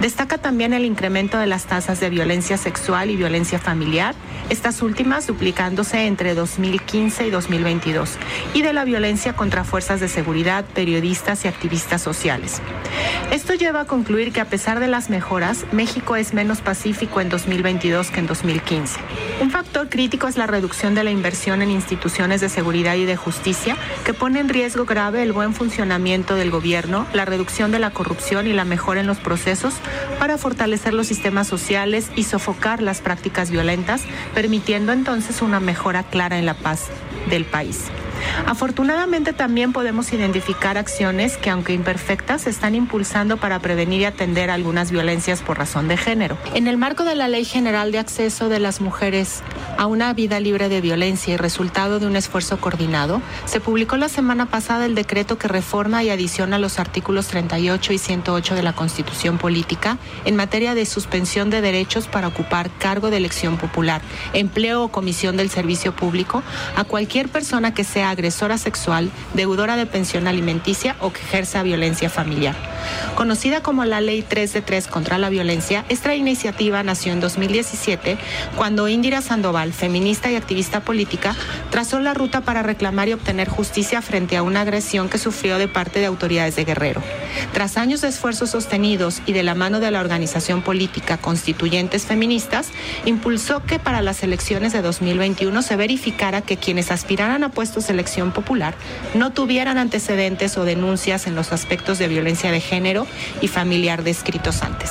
[0.00, 4.14] Destaca también el incremento de las tasas de violencia sexual y violencia familiar,
[4.48, 8.16] estas últimas duplicándose entre 2015 y 2022,
[8.54, 12.60] y de la violencia contra fuerzas de seguridad, periodistas y activistas sociales.
[13.30, 17.28] Esto lleva a concluir que a pesar de las mejoras, México Es menos pacífico en
[17.28, 18.98] 2022 que en 2015.
[19.40, 23.16] Un factor crítico es la reducción de la inversión en instituciones de seguridad y de
[23.16, 27.90] justicia, que pone en riesgo grave el buen funcionamiento del gobierno, la reducción de la
[27.90, 29.74] corrupción y la mejora en los procesos
[30.18, 34.02] para fortalecer los sistemas sociales y sofocar las prácticas violentas,
[34.34, 36.88] permitiendo entonces una mejora clara en la paz
[37.30, 37.84] del país.
[38.46, 44.50] Afortunadamente también podemos identificar acciones que, aunque imperfectas, se están impulsando para prevenir y atender
[44.50, 46.38] algunas violencias por razón de género.
[46.54, 49.42] En el marco de la Ley General de Acceso de las Mujeres
[49.80, 54.10] a una vida libre de violencia y resultado de un esfuerzo coordinado, se publicó la
[54.10, 58.74] semana pasada el decreto que reforma y adiciona los artículos 38 y 108 de la
[58.74, 64.02] Constitución Política en materia de suspensión de derechos para ocupar cargo de elección popular,
[64.34, 66.42] empleo o comisión del servicio público
[66.76, 72.10] a cualquier persona que sea agresora sexual, deudora de pensión alimenticia o que ejerza violencia
[72.10, 72.54] familiar.
[73.14, 78.18] Conocida como la Ley 3 de 3 contra la violencia, esta iniciativa nació en 2017
[78.56, 81.34] cuando Indira Sandoval, feminista y activista política,
[81.70, 85.68] trazó la ruta para reclamar y obtener justicia frente a una agresión que sufrió de
[85.68, 87.02] parte de autoridades de Guerrero.
[87.52, 92.68] Tras años de esfuerzos sostenidos y de la mano de la organización política Constituyentes Feministas,
[93.04, 97.94] impulsó que para las elecciones de 2021 se verificara que quienes aspiraran a puestos de
[97.94, 98.74] elección popular
[99.14, 103.06] no tuvieran antecedentes o denuncias en los aspectos de violencia de género
[103.40, 104.90] y familiar descritos antes.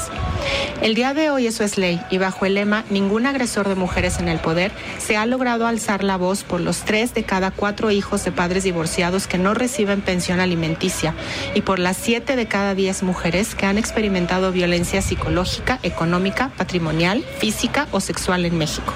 [0.81, 4.19] El día de hoy eso es ley y bajo el lema Ningún agresor de mujeres
[4.19, 7.91] en el poder se ha logrado alzar la voz por los tres de cada cuatro
[7.91, 11.13] hijos de padres divorciados que no reciben pensión alimenticia
[11.55, 17.23] y por las siete de cada diez mujeres que han experimentado violencia psicológica, económica, patrimonial,
[17.39, 18.93] física o sexual en México.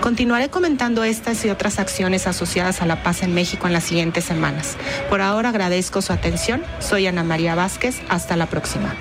[0.00, 4.24] Continuaré comentando estas y otras acciones asociadas a la paz en México en las siguientes
[4.24, 4.76] semanas.
[5.08, 6.62] Por ahora agradezco su atención.
[6.80, 8.00] Soy Ana María Vázquez.
[8.08, 8.94] Hasta la próxima.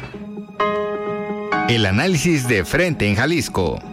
[1.69, 3.92] El análisis de frente en Jalisco.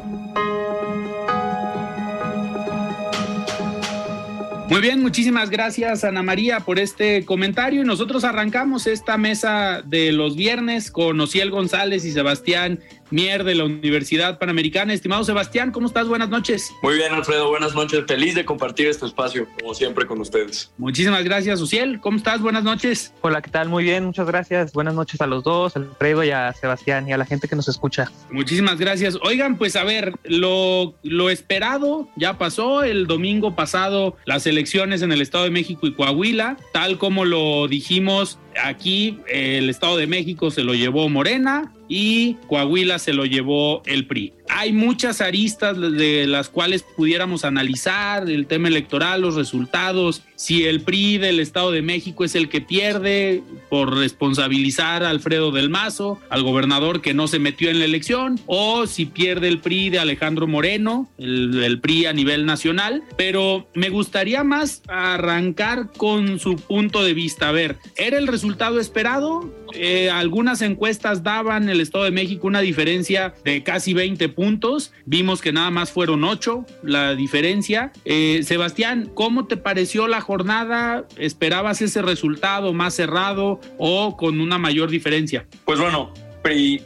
[4.70, 7.82] Muy bien, muchísimas gracias Ana María por este comentario.
[7.82, 12.78] Y nosotros arrancamos esta mesa de los viernes con Ociel González y Sebastián
[13.10, 14.92] Mier de la Universidad Panamericana.
[14.92, 16.08] Estimado Sebastián, ¿cómo estás?
[16.08, 16.70] Buenas noches.
[16.82, 18.04] Muy bien, Alfredo, buenas noches.
[18.06, 20.72] Feliz de compartir este espacio, como siempre, con ustedes.
[20.78, 22.00] Muchísimas gracias, Uciel.
[22.00, 22.40] ¿Cómo estás?
[22.40, 23.12] Buenas noches.
[23.20, 23.68] Hola, ¿qué tal?
[23.68, 24.72] Muy bien, muchas gracias.
[24.72, 27.68] Buenas noches a los dos, Alfredo y a Sebastián y a la gente que nos
[27.68, 28.10] escucha.
[28.30, 29.18] Muchísimas gracias.
[29.22, 35.12] Oigan, pues a ver, lo, lo esperado ya pasó el domingo pasado, las elecciones en
[35.12, 40.50] el Estado de México y Coahuila, tal como lo dijimos aquí el Estado de México
[40.50, 44.32] se lo llevó Morena y Coahuila se lo llevó el PRI.
[44.52, 50.80] Hay muchas aristas de las cuales pudiéramos analizar el tema electoral, los resultados, si el
[50.80, 56.18] PRI del Estado de México es el que pierde por responsabilizar a Alfredo del Mazo,
[56.30, 59.98] al gobernador que no se metió en la elección, o si pierde el PRI de
[59.98, 63.02] Alejandro Moreno, el, PRI a nivel nacional.
[63.18, 67.50] Pero me gustaría más arrancar con su punto de vista.
[67.50, 69.52] A ver, ¿era el resultado esperado?
[69.74, 74.92] Eh, algunas encuestas daban el Estado de México una diferencia de casi 20 puntos.
[75.04, 77.92] Vimos que nada más fueron 8 la diferencia.
[78.04, 81.06] Eh, Sebastián, ¿cómo te pareció la jornada?
[81.16, 85.46] ¿Esperabas ese resultado más cerrado o con una mayor diferencia?
[85.64, 86.12] Pues bueno,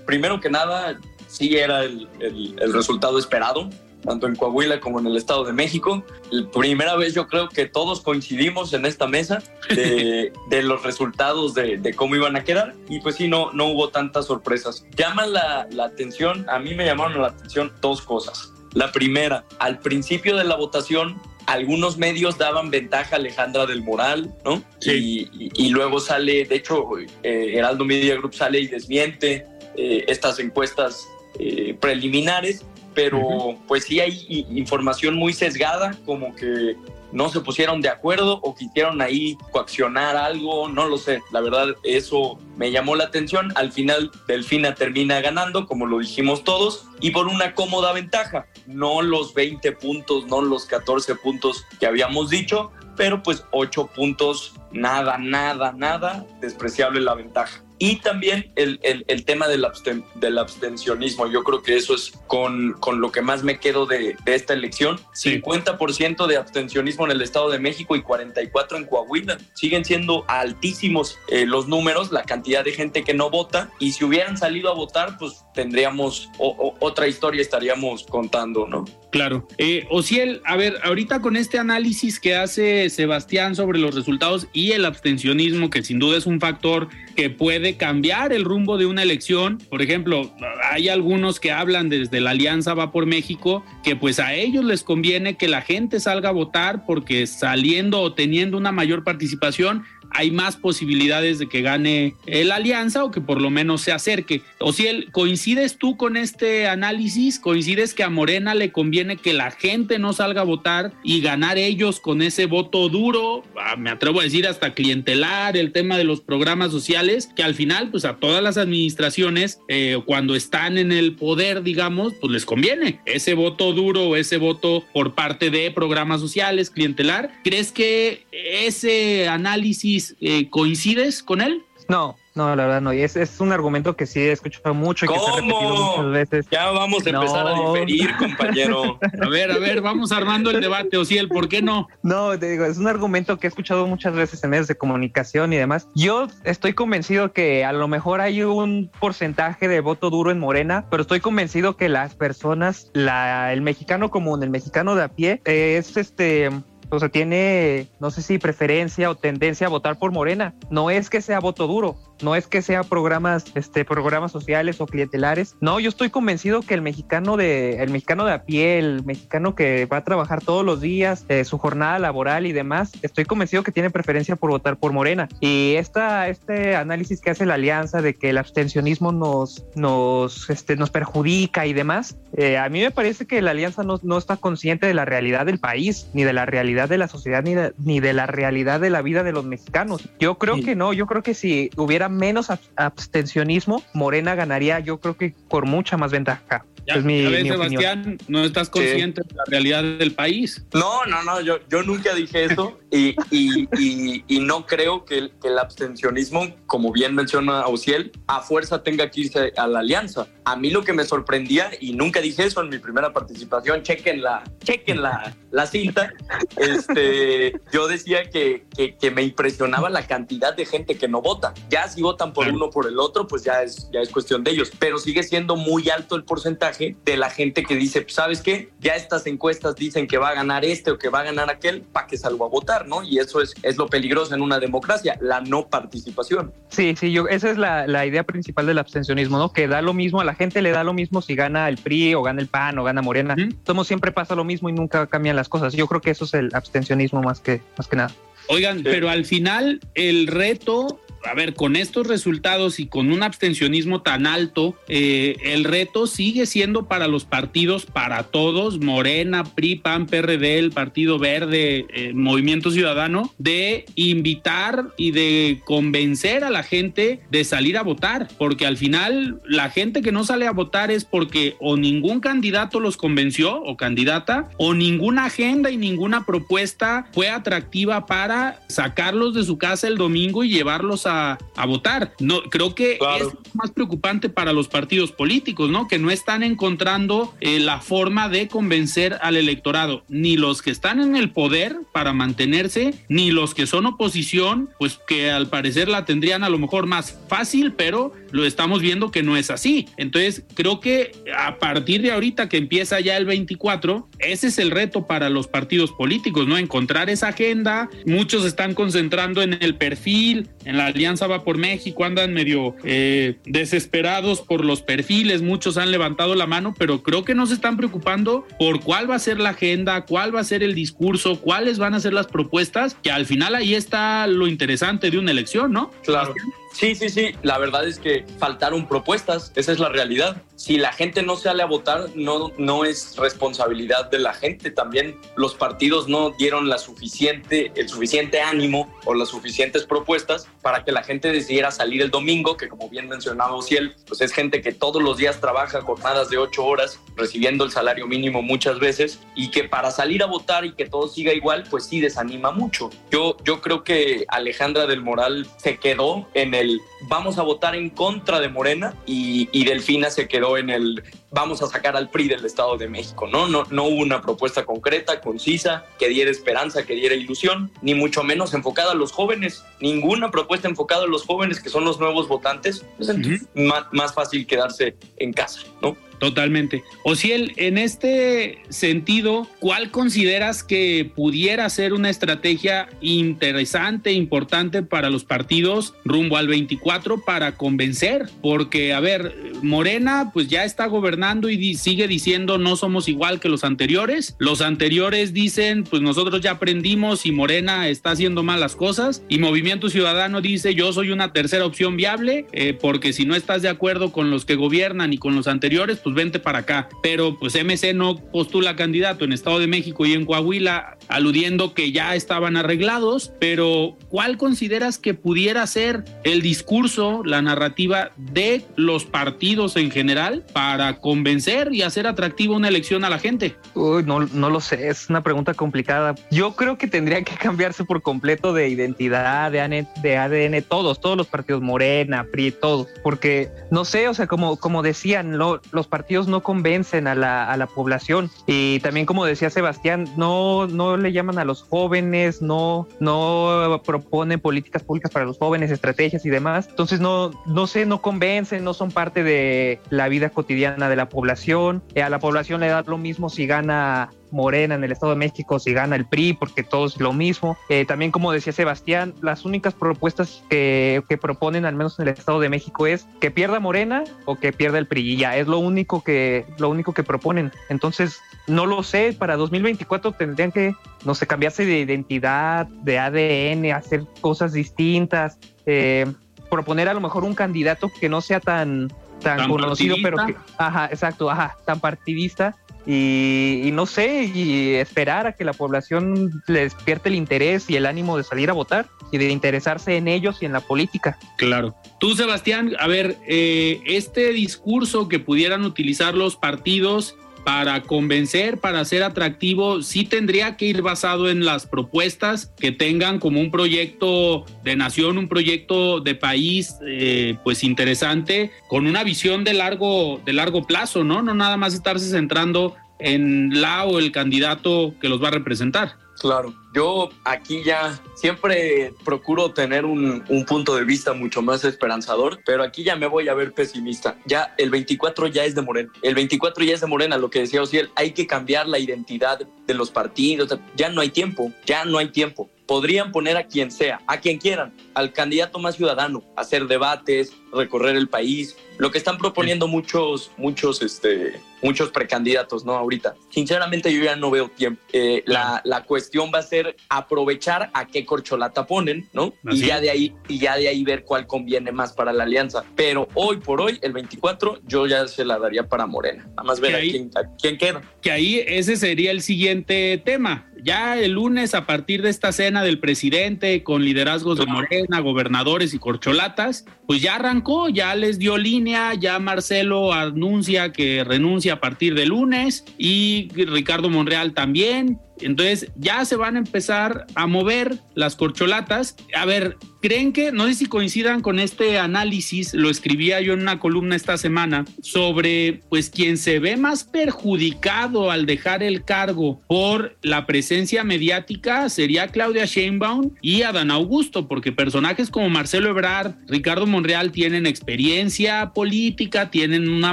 [0.07, 3.71] primero que nada, sí era el, el resultado esperado
[4.05, 6.05] tanto en Coahuila como en el Estado de México.
[6.31, 11.95] La primera vez yo creo que todos coincidimos en esta mesa de, los resultados de,
[11.97, 14.87] cómo iban a quedar y pues sí, no, no hubo tantas sorpresas.
[14.97, 18.53] Llama la, la atención, a mí me llamaron la atención dos cosas.
[18.73, 24.35] La primera, al principio de la votación algunos medios daban ventaja a Alejandra del Moral,
[24.45, 24.63] ¿no?
[24.81, 25.29] Sí.
[25.33, 26.87] Y, luego sale, de hecho,
[27.23, 31.07] eh, Heraldo Media Group sale y desmiente eh, estas encuestas
[31.39, 32.65] eh, preliminares
[32.95, 36.77] pero pues sí hay información muy sesgada, como que
[37.15, 41.23] no se pusieron de acuerdo o quisieron ahí coaccionar algo, no lo sé.
[41.31, 43.53] La verdad, eso me llamó la atención.
[43.55, 48.47] Al final, Delfina termina ganando, como lo dijimos todos, y por una cómoda ventaja.
[48.67, 54.55] No los 20 puntos, no los 14 puntos que habíamos dicho, pero pues 8 puntos,
[54.73, 57.63] nada, nada, nada, despreciable la ventaja.
[57.85, 59.67] Y también el, el, tema del,
[60.15, 61.31] del, abstencionismo.
[61.31, 64.55] Yo creo que eso es con, con lo que más me quedo de, de esta
[64.55, 64.99] elección.
[65.13, 69.37] 50% de abstencionismo en el Estado de México y 44% en Coahuila.
[69.53, 73.71] Siguen siendo altísimos eh, los números, la cantidad de gente que no vota.
[73.79, 78.87] Y si hubieran salido a votar, pues tendríamos otra historia, estaríamos contando, ¿no?
[79.11, 79.47] Claro.
[79.59, 84.73] Eh, Ociel, a ver, ahorita con este análisis que hace Sebastián sobre los resultados y
[84.73, 89.03] el abstencionismo, que sin duda es un factor que puede cambiar el rumbo de una
[89.03, 89.59] elección.
[89.71, 90.35] Por ejemplo,
[90.71, 94.83] hay algunos que hablan desde la Alianza Va por México que pues a ellos les
[94.83, 99.85] conviene que la gente salga a votar porque saliendo o teniendo una mayor participación
[100.15, 104.43] hay más posibilidades de que gane la alianza o que por lo menos se acerque.
[104.59, 107.39] O si él, ¿coincides tú con este análisis?
[107.39, 111.59] ¿Coincides que a Morena le conviene que la gente no salga a votar y ganar
[111.59, 113.45] ellos con ese voto duro?
[113.59, 117.55] Ah, me atrevo a decir hasta clientelar, el tema de los programas sociales, que al
[117.55, 122.45] final, pues a todas las administraciones, eh, cuando están en el poder, digamos, pues les
[122.45, 127.31] conviene ese voto duro ese voto por parte de programas sociales, clientelar.
[127.43, 131.65] ¿Crees que ese análisis eh, ¿coincides con él?
[131.89, 132.93] No, no, la verdad no.
[132.93, 135.77] Y es, es un argumento que sí he escuchado mucho y que se ha repetido
[135.77, 136.47] muchas veces.
[136.51, 138.99] Ya vamos a empezar a diferir, compañero.
[139.23, 141.89] A ver, a ver, vamos armando el debate, o si el por qué no.
[142.03, 145.53] No, te digo, es un argumento que he escuchado muchas veces en medios de comunicación
[145.53, 145.89] y demás.
[145.95, 150.87] Yo estoy convencido que a lo mejor hay un porcentaje de voto duro en Morena,
[150.91, 155.43] pero estoy convencido que las personas, la, el mexicano común, el mexicano de a pie,
[155.45, 156.51] es este
[156.95, 160.55] o sea, tiene, no sé si preferencia o tendencia a votar por Morena.
[160.71, 164.87] No es que sea voto duro, no es que sea programas, este, programas sociales o
[164.87, 165.57] clientelares.
[165.61, 169.55] No, yo estoy convencido que el mexicano de, el mexicano de a pie, el mexicano
[169.55, 173.63] que va a trabajar todos los días, eh, su jornada laboral y demás, estoy convencido
[173.63, 175.29] que tiene preferencia por votar por Morena.
[175.41, 180.77] Y esta, este análisis que hace la alianza de que el abstencionismo nos, nos, este,
[180.77, 184.37] nos perjudica y demás, eh, a mí me parece que la alianza no, no está
[184.37, 187.73] consciente de la realidad del país, ni de la realidad de la sociedad, ni de,
[187.79, 190.09] ni de la realidad de la vida de los mexicanos.
[190.19, 195.17] Yo creo que no, yo creo que si hubiera menos abstencionismo, Morena ganaría, yo creo
[195.17, 196.65] que por mucha más ventaja.
[196.87, 200.65] Ya, es mi, Sebastián, no estás consciente de la realidad del país.
[200.75, 205.33] No, no, no, yo, yo nunca dije eso y, y, y, no creo que el,
[205.41, 210.27] que el, abstencionismo, como bien menciona Ociel, a fuerza tenga que irse a la alianza.
[210.45, 214.23] A mí lo que me sorprendía, y nunca dije eso en mi primera participación, chequen
[214.23, 216.13] la, chequen la, la cinta,
[216.57, 221.55] este, yo decía que, que, que, me impresionaba la cantidad de gente que no vota.
[221.71, 224.45] Ya si votan por uno o por el otro, pues ya es, ya es cuestión
[224.45, 228.15] de ellos, pero sigue siendo muy alto el porcentaje de la gente que dice, pues,
[228.15, 228.71] ¿sabes qué?
[228.81, 231.83] Ya estas encuestas dicen que va a ganar este o que va a ganar aquel,
[231.83, 233.03] ¿para que salgo a votar, no?
[233.03, 236.53] Y eso es, es lo peligroso en una democracia, la no participación.
[236.69, 239.53] Sí, sí, yo, esa es la, la idea principal del abstencionismo, ¿no?
[239.53, 242.15] Que da lo mismo, a la gente le da lo mismo si gana el PRI
[242.15, 243.37] o gana el PAN o gana Morena.
[243.67, 245.75] Como siempre pasa lo mismo y nunca cambian las cosas.
[245.75, 248.13] Yo creo que eso es el abstencionismo más que, más que nada.
[248.49, 254.03] Oigan, pero al final el reto a ver, con estos resultados y con un abstencionismo
[254.03, 260.07] tan alto, eh, el reto sigue siendo para los partidos, para todos, Morena, PRI, PAN,
[260.07, 267.21] PRD, el Partido Verde, eh, Movimiento Ciudadano, de invitar y de convencer a la gente
[267.31, 271.05] de salir a votar, porque al final la gente que no sale a votar es
[271.05, 277.29] porque o ningún candidato los convenció o candidata, o ninguna agenda y ninguna propuesta fue
[277.29, 282.13] atractiva para sacarlos de su casa el domingo y llevarlos a a, votar.
[282.21, 285.89] No, creo que es más preocupante para los partidos políticos, ¿no?
[285.89, 291.01] Que no están encontrando eh, la forma de convencer al electorado, ni los que están
[291.01, 296.05] en el poder para mantenerse, ni los que son oposición, pues que al parecer la
[296.05, 299.87] tendrían a lo mejor más fácil, pero lo estamos viendo que no es así.
[299.97, 304.73] Entonces, creo que a partir de ahorita que empieza ya el 24, ese es el
[304.73, 306.59] reto para los partidos políticos, ¿no?
[306.59, 307.89] Encontrar esa agenda.
[308.07, 313.39] Muchos están concentrando en el perfil, en la Alianza Va por México, andan medio eh,
[313.45, 317.77] desesperados por los perfiles, muchos han levantado la mano, pero creo que no se están
[317.77, 321.79] preocupando por cuál va a ser la agenda, cuál va a ser el discurso, cuáles
[321.79, 325.71] van a ser las propuestas, que al final ahí está lo interesante de una elección,
[325.71, 325.93] ¿no?
[326.03, 326.35] Claro.
[326.75, 327.37] Sí, sí, sí.
[327.43, 329.53] La verdad es que faltaron propuestas.
[329.55, 330.43] Esa es la realidad.
[330.57, 334.73] Si la gente no sale a votar, no, no es responsabilidad de la gente.
[334.73, 340.85] También los partidos no dieron la suficiente, el suficiente ánimo o las suficientes propuestas para
[340.85, 344.61] que la gente decidiera salir el domingo, que como bien mencionaba Ociel, pues es gente
[344.61, 349.21] que todos los días trabaja jornadas de ocho horas, recibiendo el salario mínimo muchas veces,
[349.37, 352.91] y que para salir a votar y que todo siga igual, pues sí desanima mucho.
[353.13, 356.64] Yo, yo creo que Alejandra del Moral se quedó en el
[357.03, 361.03] vamos a votar en contra de Morena y, y Delfina se quedó en el
[361.35, 363.49] vamos a sacar al PRI del Estado de México, ¿no?
[363.49, 368.23] No, no hubo una propuesta concreta, concisa, que diera esperanza, que diera ilusión, ni mucho
[368.23, 372.29] menos enfocada a los jóvenes, ninguna propuesta enfocada a los jóvenes que son los nuevos
[372.29, 373.13] votantes, pues
[373.55, 375.97] más, más fácil quedarse en casa, ¿no?
[376.25, 376.85] Totalmente.
[377.03, 385.25] Ociel, en este sentido, ¿cuál consideras que pudiera ser una estrategia interesante, importante para los
[385.25, 388.31] partidos rumbo al 24 para convencer?
[388.41, 393.51] Porque, a ver, Morena pues ya está gobernando y sigue diciendo no somos igual que
[393.51, 394.35] los anteriores.
[394.39, 399.23] Los anteriores dicen pues nosotros ya aprendimos y Morena está haciendo mal las cosas.
[399.29, 403.61] Y Movimiento Ciudadano dice yo soy una tercera opción viable eh, porque si no estás
[403.61, 406.89] de acuerdo con los que gobiernan y con los anteriores, pues vente para acá.
[407.03, 411.93] Pero pues MC no postula candidato en Estado de México y en Coahuila, aludiendo que
[411.93, 413.33] ya estaban arreglados.
[413.39, 420.45] Pero ¿cuál consideras que pudiera ser el discurso, la narrativa de los partidos en general
[420.53, 423.57] para convencer y hacer atractiva una elección a la gente?
[423.75, 426.15] Uy, no, no lo sé, es una pregunta complicada.
[426.31, 429.89] Yo creo que tendría que cambiarse por completo de identidad, de ADN,
[430.19, 434.83] ADN todos, todos los partidos, Morena, PRI, todos, porque no sé, o sea, como, como
[434.83, 438.31] decían, lo, los partidos no convencen a la, a la población.
[438.47, 444.41] Y también, como decía Sebastián, no, no le llaman a los jóvenes, no, no proponen
[444.41, 446.67] políticas públicas para los jóvenes, estrategias y demás.
[446.69, 451.09] Entonces, no, no sé, no convencen, no son parte de la vida cotidiana de la
[451.09, 451.83] población.
[451.95, 455.19] Eh, a la población le da lo mismo si gana Morena en el Estado de
[455.19, 457.57] México, si gana el PRI, porque todo es lo mismo.
[457.69, 462.41] Eh, también, como decía Sebastián, las únicas propuestas que, proponen, al menos en el Estado
[462.41, 465.13] de México, es que pierda Morena o que pierda el PRI.
[465.13, 467.53] Y ya es lo único que, lo único que proponen.
[467.69, 470.75] Entonces, no lo sé, para 2024 tendrían que,
[471.05, 476.07] no sé, cambiarse de identidad, de ADN, hacer cosas distintas, eh,
[476.51, 480.87] proponer a lo mejor un candidato que no sea tan, tan, conocido, pero que, ajá,
[480.87, 482.57] exacto, ajá, tan partidista
[482.87, 487.87] y, no sé, y esperar a que la población le despierte el interés y el
[487.87, 491.19] ánimo de salir a votar y de interesarse en ellos y en la política.
[491.37, 491.75] Claro.
[491.99, 498.85] Tú, Sebastián, a ver, eh, este discurso que pudieran utilizar los partidos para convencer, para
[498.85, 504.47] ser atractivo, sí tendría que ir basado en las propuestas que tengan como un proyecto
[504.65, 510.33] de nación, un proyecto de país, eh, pues interesante, con una visión de largo, de
[510.33, 511.23] largo plazo, ¿no?
[511.23, 516.04] No nada más estarse centrando en la o el candidato que los va a representar.
[516.21, 522.63] Claro, yo aquí ya siempre procuro tener un, punto de vista mucho más esperanzador, pero
[522.63, 524.17] aquí ya me voy a ver pesimista.
[524.25, 525.93] Ya el 24 ya es de Morena.
[526.03, 529.41] El 24 ya es de Morena, lo que decía Osiel, hay que cambiar la identidad
[529.67, 530.59] de los partidos.
[530.77, 534.39] Ya no hay tiempo, ya no hay tiempo podrían poner a quien sea, a quien
[534.39, 540.31] quieran, al candidato más ciudadano, hacer debates, recorrer el país, lo que están proponiendo muchos,
[540.37, 542.75] muchos, este, muchos precandidatos, ¿no?
[542.75, 543.15] Ahorita.
[543.31, 544.81] Sinceramente yo ya no veo tiempo.
[544.93, 549.33] Eh, la, la, cuestión va a ser aprovechar a qué corcholata ponen, ¿no?
[549.51, 552.65] Y ya de ahí, y ya de ahí ver cuál conviene más para la alianza.
[552.77, 556.25] Pero hoy por hoy, el 24, yo ya se la daría para Morena.
[556.31, 557.83] Nada más ver a, quién, a quién queda.
[558.03, 562.65] Que ahí ese sería el siguiente tema ya el lunes, a partir de esta cena
[562.65, 568.39] del presidente con liderazgos de Morena, gobernadores y corcholatas, pues ya arrancó, ya les dio
[568.39, 574.99] línea, ya Marcelo anuncia que renuncia a partir de lunes y Ricardo Monreal también.
[575.21, 578.97] Entonces ya se van a empezar a mover las corcholatas.
[579.15, 583.41] A ver, ¿creen que, no sé si coincidan con este análisis, lo escribía yo en
[583.41, 589.41] una columna esta semana, sobre pues quien se ve más perjudicado al dejar el cargo
[589.47, 596.15] por la presencia mediática sería Claudia Sheinbaum y Adán Augusto, porque personajes como Marcelo Ebrard,
[596.27, 599.93] Ricardo Monreal tienen experiencia política, tienen una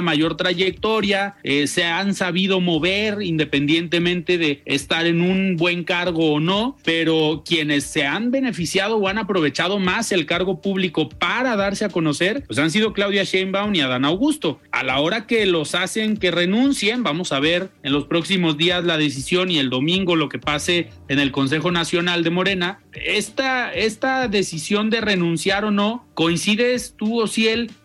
[0.00, 6.40] mayor trayectoria, eh, se han sabido mover independientemente de estar en un buen cargo o
[6.40, 11.84] no, pero quienes se han beneficiado o han aprovechado más el cargo público para darse
[11.84, 14.60] a conocer, pues han sido Claudia Sheinbaum y Adán Augusto.
[14.70, 18.84] A la hora que los hacen que renuncien, vamos a ver en los próximos días
[18.84, 22.80] la decisión y el domingo lo que pase en el Consejo Nacional de Morena.
[22.92, 27.26] Esta, esta decisión de renunciar o no, ¿coincides tú, o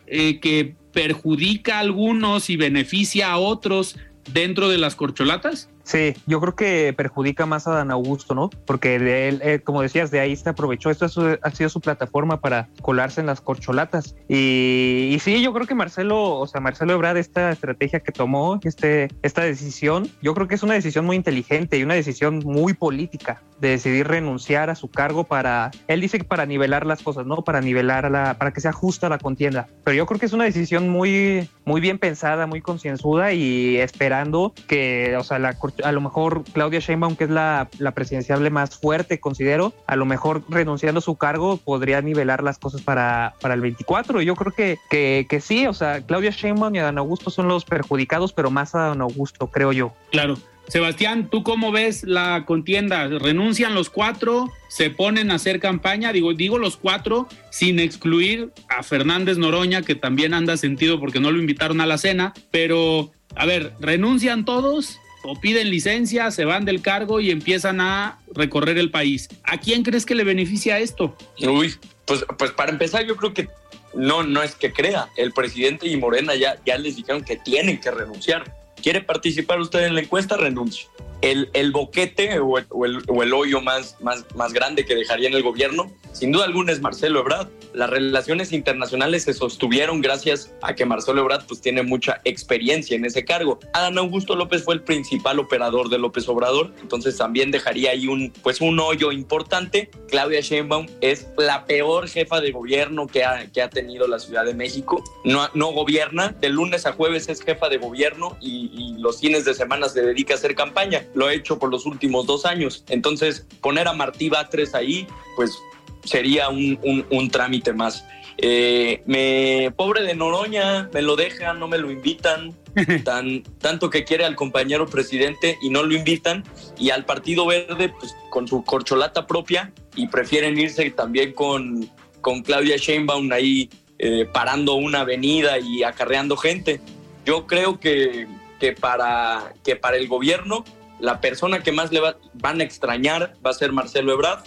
[0.07, 3.97] eh, que perjudica a algunos y beneficia a otros
[4.33, 5.69] dentro de las corcholatas?
[5.87, 8.49] Sí, yo creo que perjudica más a Dan Augusto, ¿no?
[8.65, 10.89] Porque de él, eh, como decías, de ahí se aprovechó.
[10.89, 11.05] Esto
[11.41, 14.13] ha sido su plataforma para colarse en las corcholatas.
[14.27, 19.07] Y, sí, yo creo que Marcelo, o sea, Marcelo Ebrard, esta estrategia que tomó, este,
[19.21, 23.41] esta decisión, yo creo que es una decisión muy inteligente y una decisión muy política
[23.61, 27.43] de decidir renunciar a su cargo para, él dice que para nivelar las cosas, ¿no?
[27.43, 29.67] Para nivelar la, para que sea justa la contienda.
[29.85, 34.53] Pero yo creo que es una decisión muy, muy bien pensada, muy concienzuda y esperando
[34.67, 35.53] que, o sea, la,
[35.83, 40.05] a lo mejor Claudia Sheinbaum, que es la, la presidenciable más fuerte, considero, a lo
[40.05, 44.21] mejor renunciando a su cargo podría nivelar las cosas para, para el 24.
[44.21, 47.65] Yo creo que, que, que sí, o sea, Claudia Sheinbaum y Adán Augusto son los
[47.65, 49.93] perjudicados, pero más Adán Augusto, creo yo.
[50.11, 50.37] Claro.
[50.67, 53.07] Sebastián, ¿tú cómo ves la contienda?
[53.07, 54.51] ¿Renuncian los cuatro?
[54.67, 56.11] ¿Se ponen a hacer campaña?
[56.11, 61.31] Digo, digo los cuatro sin excluir a Fernández Noroña, que también anda sentido porque no
[61.31, 64.99] lo invitaron a la cena, pero a ver, ¿renuncian todos?
[65.27, 69.27] O piden licencia, se van del cargo y empiezan a recorrer el país.
[69.43, 71.17] ¿A quién crees que le beneficia esto?
[71.41, 71.75] Uy,
[72.05, 73.49] pues, pues para empezar yo creo que
[73.93, 75.09] no, no es que crea.
[75.17, 78.55] El presidente y Morena ya, ya les dijeron que tienen que renunciar.
[78.81, 80.37] ¿Quiere participar usted en la encuesta?
[80.37, 80.87] Renuncie
[81.21, 85.33] el, el boquete o el, o, el, hoyo más, más, más grande que dejaría en
[85.33, 87.47] el gobierno, sin duda alguna es Marcelo Ebrard.
[87.73, 93.05] Las relaciones internacionales se sostuvieron gracias a que Marcelo Ebrard pues, tiene mucha experiencia en
[93.05, 93.59] ese cargo.
[93.73, 98.31] Adán Augusto López fue el principal operador de López Obrador, entonces también dejaría ahí un,
[98.41, 99.91] pues, un hoyo importante.
[100.09, 104.45] Claudia Sheinbaum es la peor jefa de gobierno que ha, que ha tenido la Ciudad
[104.45, 105.03] de México.
[105.23, 109.45] No, no gobierna, de lunes a jueves es jefa de gobierno y, y los fines
[109.45, 112.83] de semana se dedica a hacer campaña lo ha hecho por los últimos dos años.
[112.89, 115.57] Entonces, poner a Martí Batres ahí, pues
[116.03, 118.05] sería un, un, trámite más.
[118.37, 122.55] Eh, me, pobre de Noroña, me lo dejan, no me lo invitan,
[123.03, 126.43] tan, tanto que quiere al compañero presidente y no lo invitan,
[126.77, 131.89] y al Partido Verde, pues con su corcholata propia, y prefieren irse también con,
[132.21, 136.79] con Claudia Sheinbaum ahí eh, parando una avenida y acarreando gente.
[137.25, 138.27] Yo creo que,
[138.59, 140.63] que, para, que para el gobierno
[140.99, 142.01] la persona que más le
[142.33, 144.43] van a extrañar va a ser Marcelo Ebrard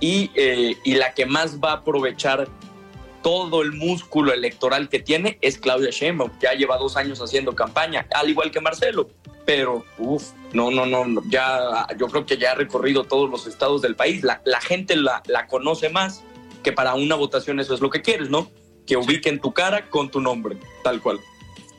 [0.00, 2.48] y, eh, y, la que más va a aprovechar
[3.22, 6.30] todo el músculo electoral que tiene es Claudia Sheinbaum.
[6.40, 9.10] Ya lleva dos años haciendo campaña, al igual que Marcelo.
[9.44, 13.82] Pero, uff, no, no, no, ya, yo creo que ya ha recorrido todos los estados
[13.82, 14.22] del país.
[14.22, 16.22] La, la gente la, la conoce más
[16.62, 18.50] que para una votación eso es lo que quieres, ¿no?
[18.86, 21.18] Que ubiquen tu cara con tu nombre, tal cual.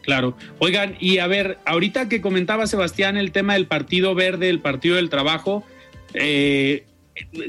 [0.09, 0.35] Claro.
[0.57, 4.95] Oigan, y a ver, ahorita que comentaba Sebastián el tema del Partido Verde, el Partido
[4.95, 5.63] del Trabajo,
[6.15, 6.85] eh,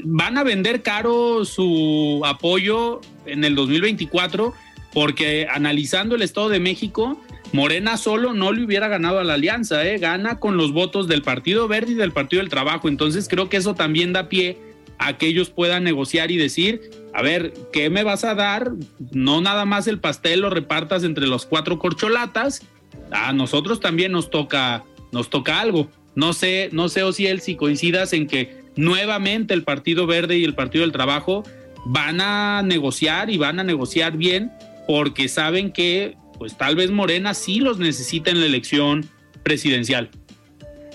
[0.03, 4.53] van a vender caro su apoyo en el 2024
[4.93, 7.19] porque analizando el Estado de México,
[7.51, 9.97] Morena solo no le hubiera ganado a la alianza, ¿eh?
[9.97, 12.89] gana con los votos del Partido Verde y del Partido del Trabajo.
[12.89, 14.59] Entonces creo que eso también da pie
[15.01, 18.71] a que ellos puedan negociar y decir, a ver, ¿qué me vas a dar?
[19.11, 22.61] No nada más el pastel lo repartas entre los cuatro corcholatas.
[23.09, 25.89] A nosotros también nos toca, nos toca algo.
[26.13, 30.37] No sé, no sé, o si él si coincidas en que nuevamente el Partido Verde
[30.37, 31.43] y el Partido del Trabajo
[31.83, 34.51] van a negociar y van a negociar bien
[34.85, 39.09] porque saben que pues tal vez Morena sí los necesita en la elección
[39.41, 40.11] presidencial.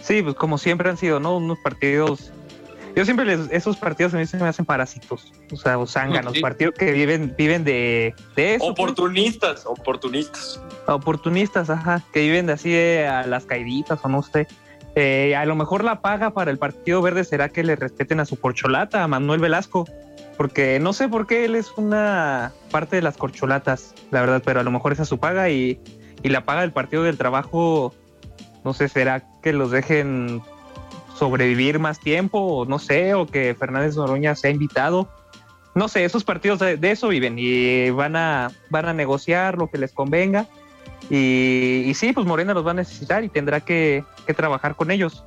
[0.00, 1.38] Sí, pues como siempre han sido, ¿no?
[1.38, 2.30] Unos partidos
[2.97, 6.38] yo siempre les, esos partidos a mí se me hacen parásitos, o sea, o zánganos,
[6.40, 8.64] partidos que viven, viven de, de eso.
[8.64, 8.70] Pues.
[8.70, 10.62] Oportunistas, oportunistas.
[10.86, 14.49] Oportunistas, ajá, que viven de así de a las caiditas o no sé.
[14.94, 18.24] Eh, a lo mejor la paga para el Partido Verde será que le respeten a
[18.24, 19.86] su corcholata, a Manuel Velasco,
[20.38, 24.61] porque no sé por qué él es una parte de las corcholatas, la verdad, pero
[24.61, 25.78] a lo mejor esa es su paga y,
[26.22, 27.94] y la paga del Partido del Trabajo,
[28.64, 30.40] no sé, será que los dejen
[31.18, 35.08] sobrevivir más tiempo, no sé, o que Fernández Noroña sea invitado.
[35.74, 39.78] No sé, esos partidos de, eso viven y van a, van a negociar lo que
[39.78, 40.46] les convenga.
[41.10, 44.04] Y, sí, pues Morena los va a necesitar y tendrá que,
[44.36, 45.22] trabajar con ellos.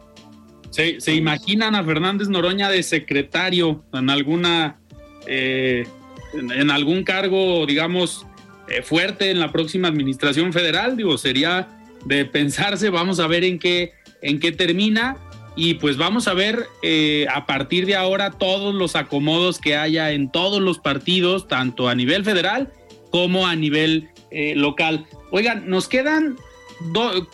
[0.72, 4.80] ¿Se, ¿Se, imaginan a Fernández Noroña de secretario en alguna
[5.26, 5.88] eh,
[6.34, 8.26] en, algún cargo, digamos,
[8.68, 10.98] eh, fuerte en la próxima administración federal?
[10.98, 11.68] Digo, sería
[12.06, 15.18] de pensarse, vamos a ver en qué, en qué termina
[15.60, 20.14] y pues vamos a ver eh, a partir de ahora todos los acomodos que haya
[20.14, 22.72] en todos los partidos, tanto a nivel federal
[23.12, 25.06] como a nivel eh, local.
[25.32, 26.38] Oigan, nos quedan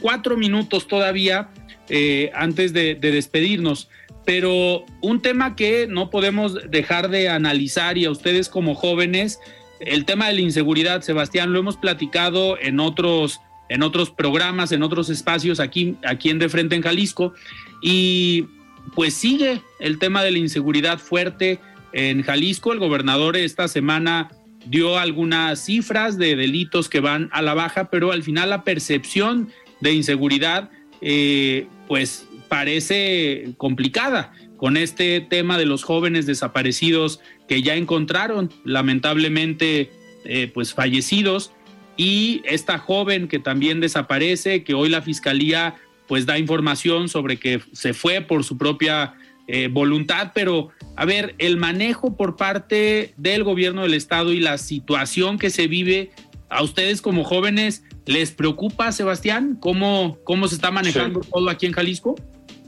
[0.02, 1.50] cuatro minutos todavía
[1.88, 3.90] eh, antes de, de despedirnos,
[4.26, 9.40] pero un tema que no podemos dejar de analizar y a ustedes como jóvenes,
[9.80, 14.84] el tema de la inseguridad, Sebastián, lo hemos platicado en otros en otros programas, en
[14.84, 17.34] otros espacios aquí, aquí en De Frente en Jalisco.
[17.82, 18.46] Y
[18.94, 21.60] pues sigue el tema de la inseguridad fuerte
[21.94, 22.74] en Jalisco.
[22.74, 24.30] El gobernador esta semana
[24.66, 29.50] dio algunas cifras de delitos que van a la baja, pero al final la percepción
[29.82, 30.70] de inseguridad
[31.02, 39.92] eh, pues parece complicada con este tema de los jóvenes desaparecidos que ya encontraron lamentablemente
[40.24, 41.52] eh, pues fallecidos
[41.98, 45.76] y esta joven que también desaparece, que hoy la fiscalía
[46.08, 49.16] pues da información sobre que se fue por su propia
[49.48, 54.58] eh, voluntad, pero a ver, el manejo por parte del gobierno del estado y la
[54.58, 56.12] situación que se vive
[56.50, 61.74] a ustedes como jóvenes, ¿les preocupa, Sebastián, cómo, cómo se está manejando todo aquí en
[61.74, 62.16] Jalisco?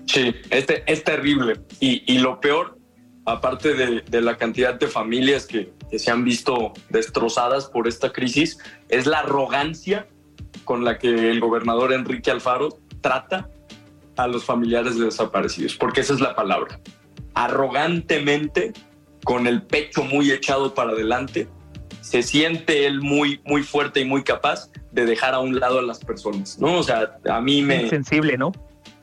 [0.05, 1.59] Sí, este, es terrible.
[1.79, 2.77] Y, lo peor,
[3.25, 8.57] aparte de, la cantidad de familias que, que se han visto destrozadas por esta crisis,
[8.89, 10.07] es la arrogancia
[10.63, 13.49] con la que el gobernador Enrique Alfaro trata
[14.18, 16.78] a los familiares de desaparecidos, porque esa es la palabra.
[17.36, 18.74] Arrogantemente,
[19.24, 21.47] con el pecho muy echado para adelante,
[22.01, 25.84] se siente él muy, muy fuerte y muy capaz de dejar a un lado a
[25.84, 26.80] las personas, ¿no?
[26.80, 27.84] O sea, a mí me...
[27.84, 28.51] Insensible, ¿no?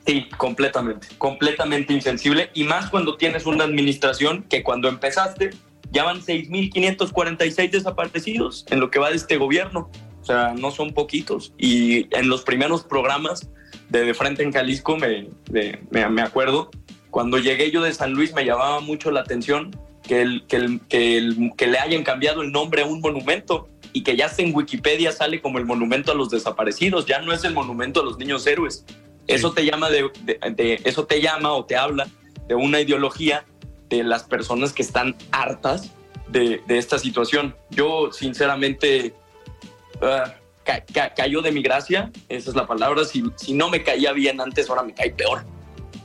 [0.05, 2.51] Sí, completamente, completamente insensible.
[2.53, 5.49] Y más cuando tienes una administración que cuando empezaste
[5.91, 9.89] ya van 6.546 desaparecidos en lo que va de este gobierno.
[10.21, 11.53] O sea, no son poquitos.
[11.57, 13.49] Y en los primeros programas
[13.89, 15.29] de De Frente en Jalisco, me,
[15.91, 16.71] me, me acuerdo,
[17.11, 19.71] cuando llegué yo de San Luis me llamaba mucho la atención
[20.03, 23.69] que, el, que, el, que, el, que le hayan cambiado el nombre a un monumento
[23.93, 27.43] y que ya en Wikipedia sale como el monumento a los desaparecidos, ya no es
[27.45, 28.85] el monumento a los niños héroes.
[29.27, 32.07] Eso te llama de, de, eso te llama o te habla
[32.47, 33.45] de una ideología
[33.89, 35.91] de las personas que están hartas
[36.27, 37.55] de, de esta situación.
[37.69, 39.13] Yo sinceramente
[40.01, 40.29] uh,
[41.15, 43.05] cayó de mi gracia, esa es la palabra.
[43.05, 45.45] Si, si no me caía bien antes, ahora me cae peor.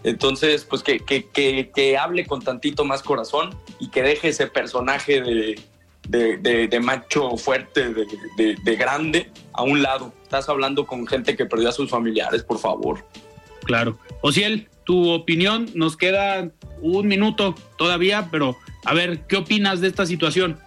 [0.02, 4.46] Entonces, pues que, que, que, que hable con tantito más corazón y que deje ese
[4.46, 5.60] personaje de,
[6.08, 10.12] de, de, macho fuerte, de, de, grande, a un lado.
[10.22, 13.04] Estás hablando con gente que perdió a sus familiares, por favor.
[13.64, 13.98] Claro.
[14.22, 16.50] Ociel, tu opinión, nos queda
[16.80, 20.58] un minuto todavía, pero a ver, ¿qué opinas de esta situación?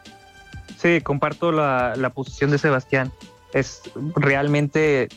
[0.78, 3.12] Sí, comparto la, la posición de Sebastián
[3.54, 3.82] es
[4.16, 5.10] realmente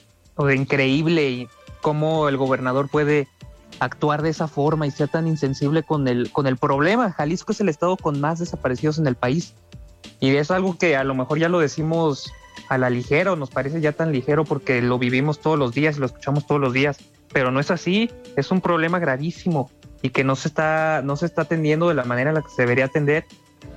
[0.55, 1.49] increíble
[1.81, 3.29] cómo el gobernador puede
[3.81, 7.13] actuar de esa forma y ser tan insensible con el, con el problema.
[7.13, 9.55] Jalisco es el estado con más desaparecidos en el país.
[10.21, 12.33] Y es algo que a lo mejor ya lo decimos
[12.69, 15.97] a la ligera o nos parece ya tan ligero porque lo vivimos todos los días
[15.97, 16.99] y lo escuchamos todos los días,
[17.33, 19.71] pero no es así, es un problema gravísimo
[20.03, 22.49] y que no se está, no se está atendiendo de la manera en la que
[22.49, 23.25] se debería atender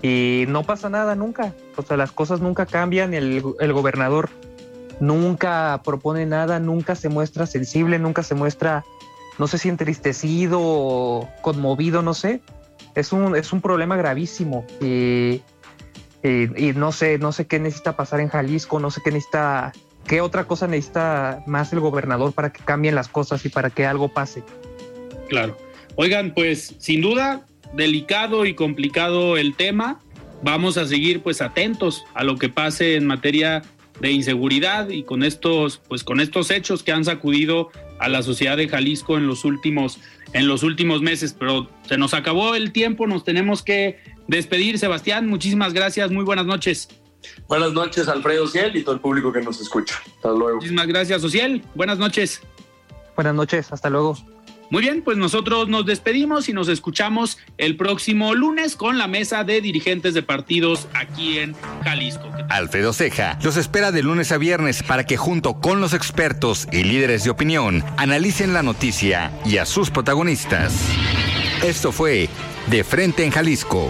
[0.01, 4.29] y no pasa nada nunca, o sea, las cosas nunca cambian, el, el gobernador
[4.99, 8.83] nunca propone nada, nunca se muestra sensible, nunca se muestra,
[9.37, 12.41] no sé si entristecido o conmovido, no sé.
[12.95, 15.41] Es un, es un problema gravísimo y,
[16.23, 19.71] y, no sé, no sé qué necesita pasar en Jalisco, no sé qué necesita,
[20.05, 23.85] qué otra cosa necesita más el gobernador para que cambien las cosas y para que
[23.85, 24.43] algo pase.
[25.29, 25.55] Claro.
[25.95, 29.99] Oigan, pues sin duda, delicado y complicado el tema.
[30.41, 33.61] Vamos a seguir pues atentos a lo que pase en materia
[33.99, 37.69] de inseguridad y con estos, pues con estos hechos que han sacudido
[37.99, 39.99] a la sociedad de Jalisco en los últimos,
[40.33, 41.35] en los últimos meses.
[41.37, 44.79] Pero se nos acabó el tiempo, nos tenemos que despedir.
[44.79, 46.89] Sebastián, muchísimas gracias, muy buenas noches.
[47.47, 49.95] Buenas noches, Alfredo Ciel y todo el público que nos escucha.
[50.15, 50.55] Hasta luego.
[50.55, 51.63] Muchísimas gracias, Ociel.
[51.75, 52.41] Buenas noches.
[53.15, 54.17] Buenas noches, hasta luego.
[54.71, 59.43] Muy bien, pues nosotros nos despedimos y nos escuchamos el próximo lunes con la mesa
[59.43, 62.29] de dirigentes de partidos aquí en Jalisco.
[62.49, 66.83] Alfredo Ceja los espera de lunes a viernes para que junto con los expertos y
[66.83, 70.73] líderes de opinión analicen la noticia y a sus protagonistas.
[71.63, 72.29] Esto fue
[72.67, 73.89] De Frente en Jalisco.